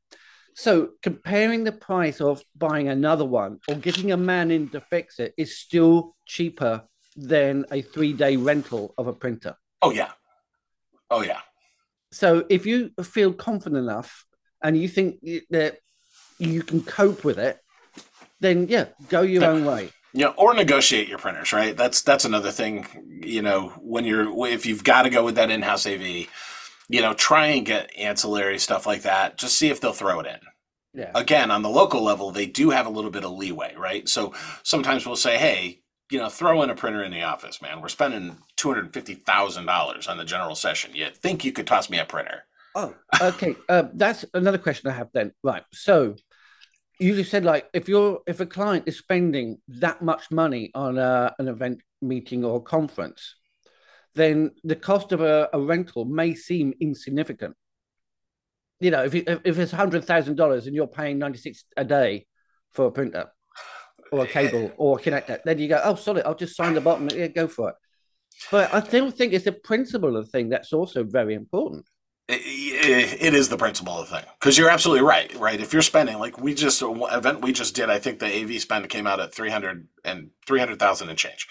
So 0.55 0.89
comparing 1.01 1.63
the 1.63 1.71
price 1.71 2.21
of 2.21 2.43
buying 2.55 2.87
another 2.87 3.25
one 3.25 3.59
or 3.67 3.75
getting 3.75 4.11
a 4.11 4.17
man 4.17 4.51
in 4.51 4.69
to 4.69 4.81
fix 4.81 5.19
it 5.19 5.33
is 5.37 5.57
still 5.57 6.15
cheaper 6.25 6.83
than 7.15 7.65
a 7.71 7.81
three 7.81 8.13
day 8.13 8.35
rental 8.35 8.93
of 8.97 9.07
a 9.07 9.13
printer. 9.13 9.55
Oh 9.81 9.91
yeah. 9.91 10.11
Oh 11.09 11.21
yeah. 11.21 11.39
So 12.11 12.45
if 12.49 12.65
you 12.65 12.91
feel 13.03 13.33
confident 13.33 13.83
enough 13.83 14.25
and 14.63 14.77
you 14.77 14.87
think 14.87 15.19
that 15.49 15.77
you 16.39 16.63
can 16.63 16.81
cope 16.81 17.23
with 17.23 17.37
it, 17.37 17.59
then 18.39 18.67
yeah, 18.67 18.85
go 19.09 19.21
your 19.21 19.45
own 19.45 19.65
way. 19.65 19.91
Yeah, 20.13 20.27
or 20.37 20.53
negotiate 20.53 21.07
your 21.07 21.17
printers, 21.17 21.53
right? 21.53 21.75
That's 21.75 22.01
that's 22.01 22.25
another 22.25 22.51
thing. 22.51 22.85
You 23.23 23.41
know, 23.41 23.69
when 23.81 24.05
you're 24.05 24.47
if 24.47 24.65
you've 24.65 24.83
got 24.83 25.03
to 25.03 25.09
go 25.09 25.23
with 25.23 25.35
that 25.35 25.49
in-house 25.49 25.87
AV, 25.87 26.27
you 26.89 27.01
know, 27.01 27.13
try 27.13 27.47
and 27.47 27.65
get 27.65 27.91
ancillary 27.97 28.59
stuff 28.59 28.85
like 28.85 29.01
that. 29.03 29.37
Just 29.37 29.57
see 29.57 29.69
if 29.69 29.81
they'll 29.81 29.93
throw 29.93 30.19
it 30.19 30.27
in. 30.27 30.39
Yeah. 30.93 31.11
Again, 31.15 31.49
on 31.49 31.63
the 31.63 31.69
local 31.69 32.03
level, 32.03 32.29
they 32.29 32.45
do 32.45 32.69
have 32.69 32.85
a 32.85 32.91
little 32.91 33.09
bit 33.09 33.25
of 33.25 33.31
leeway, 33.31 33.73
right? 33.75 34.07
So 34.07 34.33
sometimes 34.61 35.07
we'll 35.07 35.15
say, 35.15 35.39
hey, 35.39 35.81
you 36.11 36.19
know, 36.19 36.29
throw 36.29 36.61
in 36.61 36.69
a 36.69 36.75
printer 36.75 37.03
in 37.03 37.11
the 37.11 37.23
office, 37.23 37.59
man. 37.63 37.81
We're 37.81 37.89
spending 37.89 38.37
two 38.55 38.67
hundred 38.67 38.93
fifty 38.93 39.15
thousand 39.15 39.65
dollars 39.65 40.07
on 40.07 40.17
the 40.17 40.25
general 40.25 40.53
session. 40.53 40.91
You 40.93 41.07
think 41.09 41.43
you 41.43 41.51
could 41.51 41.65
toss 41.65 41.89
me 41.89 41.97
a 41.97 42.05
printer? 42.05 42.43
Oh, 42.75 42.95
okay. 43.21 43.55
uh, 43.69 43.83
that's 43.93 44.25
another 44.33 44.57
question 44.57 44.89
I 44.89 44.93
have 44.93 45.09
then. 45.13 45.31
Right. 45.43 45.63
So 45.71 46.15
you 46.99 47.15
just 47.15 47.31
said 47.31 47.45
like 47.45 47.69
if 47.73 47.87
you're 47.87 48.21
if 48.27 48.39
a 48.39 48.45
client 48.45 48.83
is 48.87 48.97
spending 48.97 49.57
that 49.67 50.01
much 50.01 50.31
money 50.31 50.71
on 50.73 50.97
a, 50.97 51.33
an 51.39 51.47
event 51.47 51.81
meeting 52.01 52.45
or 52.45 52.61
conference, 52.61 53.35
then 54.15 54.51
the 54.63 54.75
cost 54.75 55.11
of 55.11 55.21
a, 55.21 55.49
a 55.53 55.59
rental 55.59 56.05
may 56.05 56.35
seem 56.35 56.73
insignificant. 56.79 57.55
You 58.79 58.91
know, 58.91 59.03
if, 59.03 59.15
if 59.15 59.59
it's 59.59 59.71
hundred 59.71 60.05
thousand 60.05 60.35
dollars 60.35 60.67
and 60.67 60.75
you're 60.75 60.87
paying 60.87 61.19
ninety 61.19 61.39
six 61.39 61.65
a 61.77 61.85
day 61.85 62.27
for 62.71 62.87
a 62.87 62.91
printer 62.91 63.31
or 64.11 64.23
a 64.23 64.27
cable 64.27 64.71
or 64.77 64.99
a 64.99 65.01
connector, 65.01 65.39
then 65.43 65.57
you 65.59 65.67
go, 65.67 65.81
oh, 65.83 65.95
sorry, 65.95 66.21
I'll 66.23 66.35
just 66.35 66.55
sign 66.55 66.73
the 66.73 66.81
bottom. 66.81 67.09
Yeah, 67.09 67.27
go 67.27 67.47
for 67.47 67.69
it. 67.69 67.75
But 68.51 68.73
I 68.73 68.81
still 68.81 69.09
think 69.09 69.33
it's 69.33 69.45
the 69.45 69.51
principle 69.51 70.17
of 70.17 70.25
the 70.25 70.31
thing 70.31 70.49
that's 70.49 70.73
also 70.73 71.03
very 71.03 71.33
important. 71.33 71.85
It 72.29 73.33
is 73.33 73.49
the 73.49 73.57
principle 73.57 73.99
of 73.99 74.09
the 74.09 74.15
thing 74.17 74.25
because 74.39 74.57
you're 74.57 74.69
absolutely 74.69 75.03
right. 75.05 75.33
Right, 75.35 75.59
if 75.59 75.73
you're 75.73 75.81
spending 75.81 76.19
like 76.19 76.39
we 76.39 76.53
just 76.53 76.81
uh, 76.81 76.91
event 77.11 77.41
we 77.41 77.53
just 77.53 77.75
did, 77.75 77.89
I 77.89 77.99
think 77.99 78.19
the 78.19 78.41
AV 78.41 78.61
spend 78.61 78.89
came 78.89 79.07
out 79.07 79.19
at 79.19 79.33
three 79.33 79.49
hundred 79.49 79.87
and 80.05 80.31
three 80.47 80.59
hundred 80.59 80.79
thousand 80.79 81.09
and 81.09 81.17
change 81.17 81.47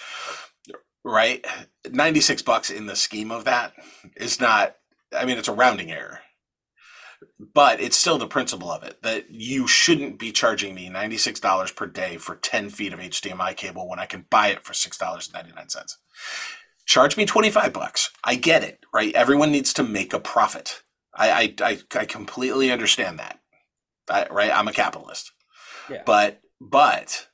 right? 1.04 1.44
96 1.90 2.42
bucks 2.42 2.70
in 2.70 2.86
the 2.86 2.96
scheme 2.96 3.30
of 3.30 3.44
that 3.44 3.72
is 4.16 4.40
not, 4.40 4.76
I 5.16 5.24
mean, 5.24 5.38
it's 5.38 5.48
a 5.48 5.52
rounding 5.54 5.90
error. 5.90 6.20
But 7.54 7.80
it's 7.80 7.96
still 7.96 8.18
the 8.18 8.26
principle 8.26 8.70
of 8.70 8.82
it 8.82 9.02
that 9.02 9.30
you 9.30 9.66
shouldn't 9.68 10.18
be 10.18 10.32
charging 10.32 10.74
me 10.74 10.90
$96 10.90 11.74
per 11.76 11.86
day 11.86 12.16
for 12.16 12.36
10 12.36 12.70
feet 12.70 12.92
of 12.92 12.98
HDMI 13.00 13.56
cable 13.56 13.88
when 13.88 14.00
I 14.00 14.06
can 14.06 14.26
buy 14.28 14.48
it 14.48 14.64
for 14.64 14.72
$6.99. 14.72 15.96
Charge 16.92 17.16
me 17.16 17.24
25 17.24 17.72
bucks. 17.72 18.10
I 18.22 18.34
get 18.34 18.62
it, 18.62 18.84
right? 18.92 19.14
Everyone 19.14 19.50
needs 19.50 19.72
to 19.72 19.82
make 19.82 20.12
a 20.12 20.20
profit. 20.20 20.82
I, 21.14 21.30
I, 21.30 21.54
I, 21.62 21.78
I 22.00 22.04
completely 22.04 22.70
understand 22.70 23.18
that. 23.18 23.40
I, 24.10 24.26
right? 24.30 24.50
I'm 24.52 24.68
a 24.68 24.74
capitalist. 24.74 25.32
Yeah. 25.88 26.02
But, 26.04 26.42
but 26.60 27.28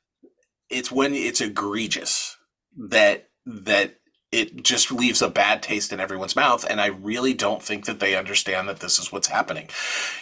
it's 0.71 0.93
when 0.93 1.13
it's 1.13 1.41
egregious 1.41 2.37
that 2.77 3.31
that 3.47 3.97
it 4.31 4.63
just 4.63 4.93
leaves 4.93 5.23
a 5.23 5.29
bad 5.29 5.61
taste 5.61 5.93
in 5.93 5.99
everyone's 5.99 6.37
mouth 6.37 6.65
and 6.71 6.81
i 6.81 6.87
really 6.87 7.35
don't 7.35 7.63
think 7.63 7.87
that 7.87 7.99
they 7.99 8.15
understand 8.15 8.69
that 8.69 8.79
this 8.79 8.99
is 8.99 9.11
what's 9.11 9.27
happening 9.29 9.69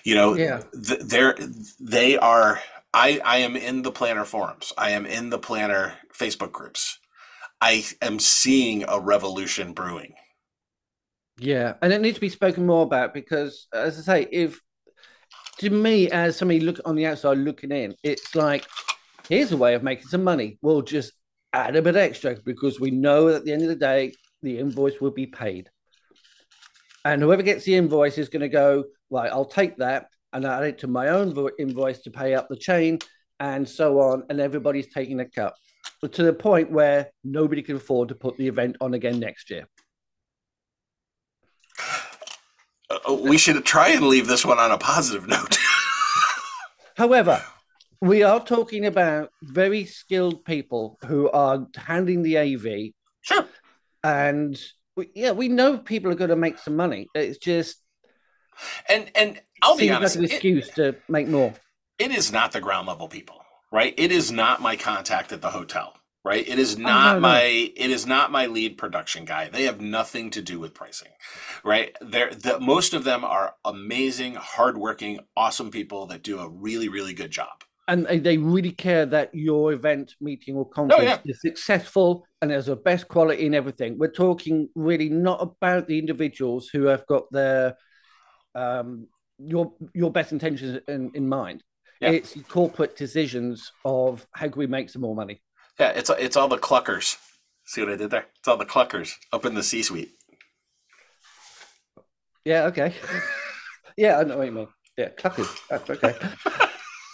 you 0.04 0.14
know 0.14 0.34
yeah. 0.34 0.62
th- 0.72 1.00
they're 1.00 1.36
they 1.80 2.16
are 2.16 2.62
i 2.94 3.20
i 3.24 3.38
am 3.38 3.56
in 3.56 3.82
the 3.82 3.90
planner 3.90 4.24
forums 4.24 4.72
i 4.78 4.90
am 4.90 5.04
in 5.04 5.30
the 5.30 5.38
planner 5.38 5.94
facebook 6.16 6.52
groups 6.52 7.00
i 7.60 7.84
am 8.02 8.18
seeing 8.18 8.84
a 8.88 9.00
revolution 9.00 9.72
brewing 9.72 10.14
yeah 11.38 11.74
and 11.82 11.92
it 11.92 12.00
needs 12.00 12.16
to 12.16 12.20
be 12.20 12.28
spoken 12.28 12.66
more 12.66 12.82
about 12.82 13.12
because 13.14 13.68
as 13.72 13.98
i 13.98 14.02
say 14.02 14.28
if 14.32 14.60
to 15.58 15.70
me 15.70 16.10
as 16.10 16.36
somebody 16.36 16.60
look 16.60 16.80
on 16.84 16.96
the 16.96 17.06
outside 17.06 17.38
looking 17.38 17.72
in 17.72 17.94
it's 18.02 18.34
like 18.34 18.66
here's 19.28 19.52
a 19.52 19.56
way 19.56 19.74
of 19.74 19.82
making 19.82 20.06
some 20.06 20.24
money 20.24 20.58
we'll 20.62 20.82
just 20.82 21.12
add 21.56 21.76
a 21.76 21.82
bit 21.82 21.96
extra 21.96 22.36
because 22.44 22.78
we 22.78 22.90
know 22.90 23.28
that 23.28 23.36
at 23.36 23.44
the 23.44 23.52
end 23.52 23.62
of 23.62 23.68
the 23.68 23.76
day 23.76 24.12
the 24.42 24.58
invoice 24.58 25.00
will 25.00 25.10
be 25.10 25.26
paid. 25.26 25.70
And 27.04 27.22
whoever 27.22 27.42
gets 27.42 27.64
the 27.64 27.76
invoice 27.76 28.18
is 28.18 28.28
going 28.28 28.42
to 28.42 28.48
go, 28.48 28.84
right, 29.10 29.30
I'll 29.32 29.44
take 29.44 29.76
that 29.78 30.08
and 30.32 30.44
add 30.44 30.64
it 30.64 30.78
to 30.78 30.86
my 30.86 31.08
own 31.08 31.34
invoice 31.58 32.00
to 32.00 32.10
pay 32.10 32.34
up 32.34 32.48
the 32.48 32.56
chain 32.56 32.98
and 33.40 33.68
so 33.68 34.00
on. 34.00 34.24
And 34.28 34.40
everybody's 34.40 34.92
taking 34.92 35.20
a 35.20 35.24
cut 35.24 35.54
to 36.02 36.22
the 36.22 36.32
point 36.32 36.70
where 36.70 37.10
nobody 37.24 37.62
can 37.62 37.76
afford 37.76 38.08
to 38.08 38.14
put 38.14 38.36
the 38.36 38.48
event 38.48 38.76
on 38.80 38.94
again 38.94 39.18
next 39.18 39.50
year. 39.50 39.66
Uh, 42.88 43.14
we 43.14 43.38
should 43.38 43.64
try 43.64 43.88
and 43.88 44.06
leave 44.06 44.26
this 44.26 44.44
one 44.44 44.58
on 44.58 44.70
a 44.70 44.78
positive 44.78 45.26
note. 45.26 45.58
However, 46.96 47.42
we 48.00 48.22
are 48.22 48.44
talking 48.44 48.86
about 48.86 49.30
very 49.42 49.84
skilled 49.84 50.44
people 50.44 50.98
who 51.06 51.30
are 51.30 51.66
handling 51.76 52.22
the 52.22 52.38
AV. 52.38 52.92
Sure. 53.22 53.46
And 54.04 54.58
we, 54.96 55.10
yeah, 55.14 55.32
we 55.32 55.48
know 55.48 55.78
people 55.78 56.12
are 56.12 56.16
going 56.16 56.30
to 56.30 56.36
make 56.36 56.58
some 56.58 56.76
money. 56.76 57.08
It's 57.14 57.38
just 57.38 57.78
and 58.88 59.10
and 59.14 59.40
I'll 59.62 59.76
be 59.76 59.90
honest, 59.90 60.16
like 60.16 60.30
an 60.30 60.32
excuse 60.32 60.68
it, 60.68 60.74
to 60.76 60.96
make 61.08 61.28
more. 61.28 61.54
It 61.98 62.10
is 62.10 62.32
not 62.32 62.52
the 62.52 62.60
ground 62.60 62.88
level 62.88 63.08
people, 63.08 63.42
right? 63.72 63.94
It 63.96 64.12
is 64.12 64.30
not 64.32 64.60
my 64.62 64.76
contact 64.76 65.32
at 65.32 65.42
the 65.42 65.50
hotel, 65.50 65.94
right? 66.24 66.46
It 66.46 66.58
is 66.58 66.78
not 66.78 67.06
Oh, 67.06 67.08
no, 67.08 67.14
no. 67.14 67.20
my 67.20 67.42
it 67.76 67.90
is 67.90 68.06
not 68.06 68.30
my 68.32 68.46
lead 68.46 68.78
production 68.78 69.24
guy. 69.24 69.48
They 69.48 69.64
have 69.64 69.80
nothing 69.80 70.30
to 70.30 70.42
do 70.42 70.58
with 70.60 70.74
pricing, 70.74 71.12
right? 71.64 71.96
They're 72.00 72.34
the 72.34 72.58
most 72.60 72.94
of 72.94 73.04
them 73.04 73.24
are 73.24 73.54
amazing, 73.64 74.34
hardworking, 74.34 75.20
awesome 75.36 75.70
people 75.70 76.06
that 76.06 76.22
do 76.22 76.38
a 76.38 76.48
really 76.48 76.88
really 76.88 77.14
good 77.14 77.30
job. 77.30 77.48
and 77.88 78.04
they- 78.24 78.36
really 78.56 78.72
care 78.72 79.06
that 79.06 79.32
your 79.32 79.72
event, 79.72 80.16
meeting, 80.20 80.56
or 80.56 80.68
conference 80.68 81.02
Oh, 81.02 81.04
yeah. 81.04 81.20
is 81.32 81.40
successful 81.40 82.26
and 82.42 82.50
has 82.50 82.66
the 82.66 82.74
best 82.74 83.06
quality 83.06 83.46
and 83.46 83.54
everything. 83.54 83.96
We're 83.96 84.10
talking 84.26 84.68
really 84.74 85.08
not 85.08 85.38
about 85.40 85.86
the 85.86 85.96
individuals 85.96 86.68
who 86.72 86.86
have 86.86 87.06
got 87.06 87.24
their 87.30 87.76
um, 88.56 89.06
your 89.38 89.72
your 89.94 90.10
best 90.10 90.32
intentions 90.32 90.80
in, 90.88 91.10
in 91.14 91.28
mind. 91.28 91.62
Yeah. 92.00 92.10
It's 92.10 92.36
corporate 92.48 92.96
decisions 92.96 93.72
of 93.84 94.26
how 94.32 94.48
can 94.48 94.58
we 94.58 94.66
make 94.66 94.90
some 94.90 95.02
more 95.02 95.14
money. 95.14 95.40
Yeah, 95.78 95.90
it's 95.90 96.10
it's 96.10 96.36
all 96.36 96.48
the 96.48 96.58
cluckers. 96.58 97.16
See 97.64 97.80
what 97.82 97.92
I 97.92 97.96
did 97.96 98.10
there? 98.10 98.26
It's 98.38 98.48
all 98.48 98.56
the 98.56 98.66
cluckers 98.66 99.12
up 99.32 99.44
in 99.44 99.54
the 99.54 99.62
C-suite. 99.62 100.12
Yeah, 102.44 102.64
okay. 102.64 102.94
yeah, 103.96 104.18
I 104.18 104.24
know 104.24 104.38
what 104.38 104.46
you 104.46 104.52
mean. 104.52 104.68
Yeah, 104.96 105.08
cluckers. 105.10 105.58
That's 105.68 105.90
okay. 105.90 106.14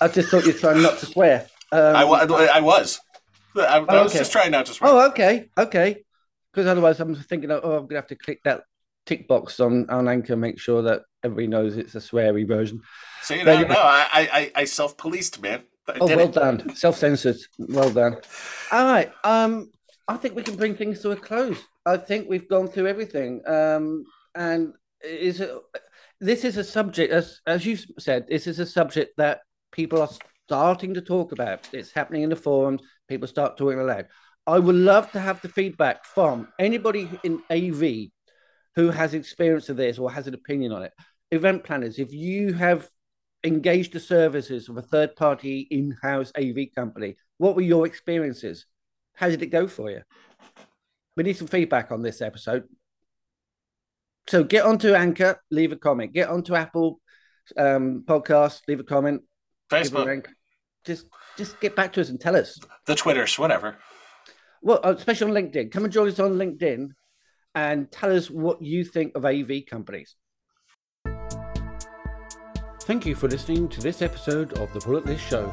I 0.00 0.08
just 0.08 0.28
thought 0.28 0.44
you 0.44 0.52
were 0.52 0.58
trying 0.58 0.82
not 0.82 0.98
to 0.98 1.06
swear. 1.06 1.46
Um, 1.70 1.96
I, 1.96 2.02
I 2.02 2.60
was. 2.60 3.00
I, 3.56 3.60
I 3.60 3.78
was 3.78 4.10
okay. 4.10 4.18
just 4.18 4.32
trying 4.32 4.50
not 4.50 4.66
to 4.66 4.74
swear. 4.74 4.90
Oh, 4.90 5.06
okay, 5.08 5.48
okay. 5.56 6.02
Because 6.52 6.66
otherwise, 6.66 7.00
I'm 7.00 7.14
thinking, 7.14 7.50
oh, 7.50 7.56
I'm 7.56 7.86
gonna 7.86 8.00
have 8.00 8.08
to 8.08 8.16
click 8.16 8.40
that 8.44 8.64
tick 9.06 9.26
box 9.26 9.58
on 9.58 9.88
on 9.88 10.08
Anchor, 10.08 10.36
make 10.36 10.58
sure 10.58 10.82
that 10.82 11.02
everybody 11.22 11.46
knows 11.46 11.76
it's 11.76 11.94
a 11.94 11.98
sweary 11.98 12.46
version. 12.46 12.80
so 13.22 13.34
you 13.34 13.44
know, 13.44 13.62
no. 13.62 13.74
I, 13.78 14.28
I, 14.32 14.52
I 14.54 14.64
self-policed, 14.64 15.40
man. 15.42 15.62
I 15.88 15.96
Oh, 16.00 16.06
well 16.06 16.20
it. 16.28 16.32
done, 16.32 16.74
self-censored. 16.76 17.36
Well 17.58 17.90
done. 17.90 18.16
All 18.70 18.84
right. 18.86 19.10
Um, 19.24 19.70
I 20.08 20.16
think 20.16 20.34
we 20.36 20.42
can 20.42 20.56
bring 20.56 20.74
things 20.76 21.00
to 21.00 21.10
a 21.10 21.16
close. 21.16 21.58
I 21.86 21.96
think 21.96 22.28
we've 22.28 22.48
gone 22.48 22.68
through 22.68 22.86
everything. 22.86 23.42
Um, 23.48 24.04
and 24.34 24.74
is 25.04 25.40
it, 25.40 25.50
this 26.20 26.44
is 26.44 26.56
a 26.56 26.64
subject, 26.64 27.12
as 27.12 27.40
as 27.46 27.66
you 27.66 27.76
said, 27.98 28.26
this 28.28 28.46
is 28.46 28.58
a 28.60 28.66
subject 28.66 29.14
that 29.16 29.40
people 29.72 30.00
are 30.00 30.08
starting 30.46 30.94
to 30.94 31.00
talk 31.00 31.32
about. 31.32 31.68
It's 31.72 31.90
happening 31.90 32.22
in 32.22 32.30
the 32.30 32.36
forums. 32.36 32.82
People 33.08 33.26
start 33.26 33.56
talking 33.56 33.80
aloud. 33.80 34.06
I 34.46 34.58
would 34.58 34.74
love 34.76 35.10
to 35.12 35.20
have 35.20 35.40
the 35.40 35.48
feedback 35.48 36.04
from 36.04 36.48
anybody 36.58 37.08
in 37.24 37.42
AV 37.50 38.10
who 38.74 38.90
has 38.90 39.14
experience 39.14 39.68
of 39.68 39.76
this 39.76 39.98
or 39.98 40.10
has 40.10 40.26
an 40.26 40.34
opinion 40.34 40.72
on 40.72 40.82
it. 40.82 40.92
Event 41.32 41.64
planners, 41.64 41.98
if 41.98 42.12
you 42.12 42.52
have 42.52 42.88
engaged 43.42 43.92
the 43.92 44.00
services 44.00 44.68
of 44.68 44.76
a 44.76 44.82
third 44.82 45.16
party 45.16 45.66
in 45.70 45.96
house 46.02 46.30
AV 46.38 46.66
company, 46.74 47.16
what 47.38 47.56
were 47.56 47.62
your 47.62 47.86
experiences? 47.86 48.66
How 49.14 49.28
did 49.28 49.42
it 49.42 49.46
go 49.46 49.66
for 49.66 49.90
you? 49.90 50.02
We 51.16 51.24
need 51.24 51.36
some 51.36 51.48
feedback 51.48 51.90
on 51.90 52.02
this 52.02 52.20
episode. 52.22 52.64
So 54.28 54.44
get 54.44 54.64
onto 54.64 54.94
Anchor, 54.94 55.40
leave 55.50 55.72
a 55.72 55.76
comment. 55.76 56.12
Get 56.12 56.28
onto 56.28 56.54
Apple 56.54 57.00
um, 57.56 58.04
Podcast, 58.06 58.60
leave 58.68 58.80
a 58.80 58.84
comment. 58.84 59.22
Facebook. 59.70 60.26
Just 60.84 61.06
just 61.36 61.58
get 61.60 61.74
back 61.74 61.92
to 61.94 62.00
us 62.00 62.10
and 62.10 62.20
tell 62.20 62.36
us. 62.36 62.58
the 62.86 62.94
Twitters, 62.94 63.38
whatever. 63.38 63.76
Well, 64.60 64.80
uh, 64.84 64.94
especially 64.94 65.30
on 65.30 65.36
LinkedIn. 65.44 65.72
Come 65.72 65.84
and 65.84 65.92
join 65.92 66.08
us 66.08 66.20
on 66.20 66.32
LinkedIn 66.34 66.88
and 67.54 67.90
tell 67.90 68.14
us 68.14 68.30
what 68.30 68.62
you 68.62 68.84
think 68.84 69.14
of 69.16 69.24
AV 69.24 69.62
companies. 69.68 70.16
Thank 72.84 73.06
you 73.06 73.14
for 73.14 73.28
listening 73.28 73.68
to 73.68 73.80
this 73.80 74.02
episode 74.02 74.58
of 74.58 74.72
the 74.72 74.80
Bullet 74.80 75.06
List 75.06 75.24
Show. 75.24 75.52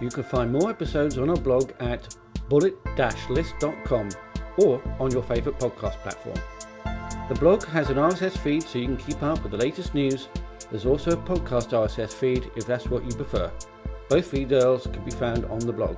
You 0.00 0.08
can 0.10 0.22
find 0.22 0.52
more 0.52 0.70
episodes 0.70 1.18
on 1.18 1.28
our 1.28 1.36
blog 1.36 1.72
at 1.80 2.14
bullet-list.com 2.48 4.08
or 4.58 4.80
on 5.00 5.10
your 5.10 5.24
favourite 5.24 5.58
podcast 5.58 5.96
platform. 6.02 6.36
The 7.28 7.34
blog 7.34 7.64
has 7.66 7.90
an 7.90 7.96
RSS 7.96 8.38
feed 8.38 8.62
so 8.62 8.78
you 8.78 8.86
can 8.86 8.96
keep 8.96 9.24
up 9.24 9.42
with 9.42 9.50
the 9.50 9.58
latest 9.58 9.92
news. 9.92 10.28
There's 10.70 10.86
also 10.86 11.10
a 11.10 11.16
podcast 11.16 11.70
RSS 11.70 12.12
feed 12.12 12.48
if 12.54 12.64
that's 12.64 12.86
what 12.86 13.04
you 13.04 13.16
prefer. 13.16 13.50
Both 14.08 14.30
URLs 14.30 14.92
can 14.92 15.04
be 15.04 15.10
found 15.10 15.44
on 15.46 15.58
the 15.58 15.72
blog. 15.72 15.96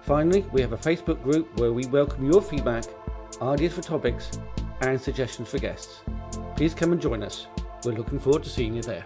Finally, 0.00 0.46
we 0.50 0.62
have 0.62 0.72
a 0.72 0.78
Facebook 0.78 1.22
group 1.22 1.60
where 1.60 1.74
we 1.74 1.84
welcome 1.84 2.24
your 2.24 2.40
feedback, 2.40 2.84
ideas 3.42 3.74
for 3.74 3.82
topics, 3.82 4.30
and 4.80 4.98
suggestions 4.98 5.50
for 5.50 5.58
guests. 5.58 6.00
Please 6.56 6.72
come 6.72 6.92
and 6.92 7.02
join 7.02 7.22
us. 7.22 7.48
We're 7.84 7.92
looking 7.92 8.18
forward 8.18 8.44
to 8.44 8.48
seeing 8.48 8.76
you 8.76 8.82
there. 8.82 9.04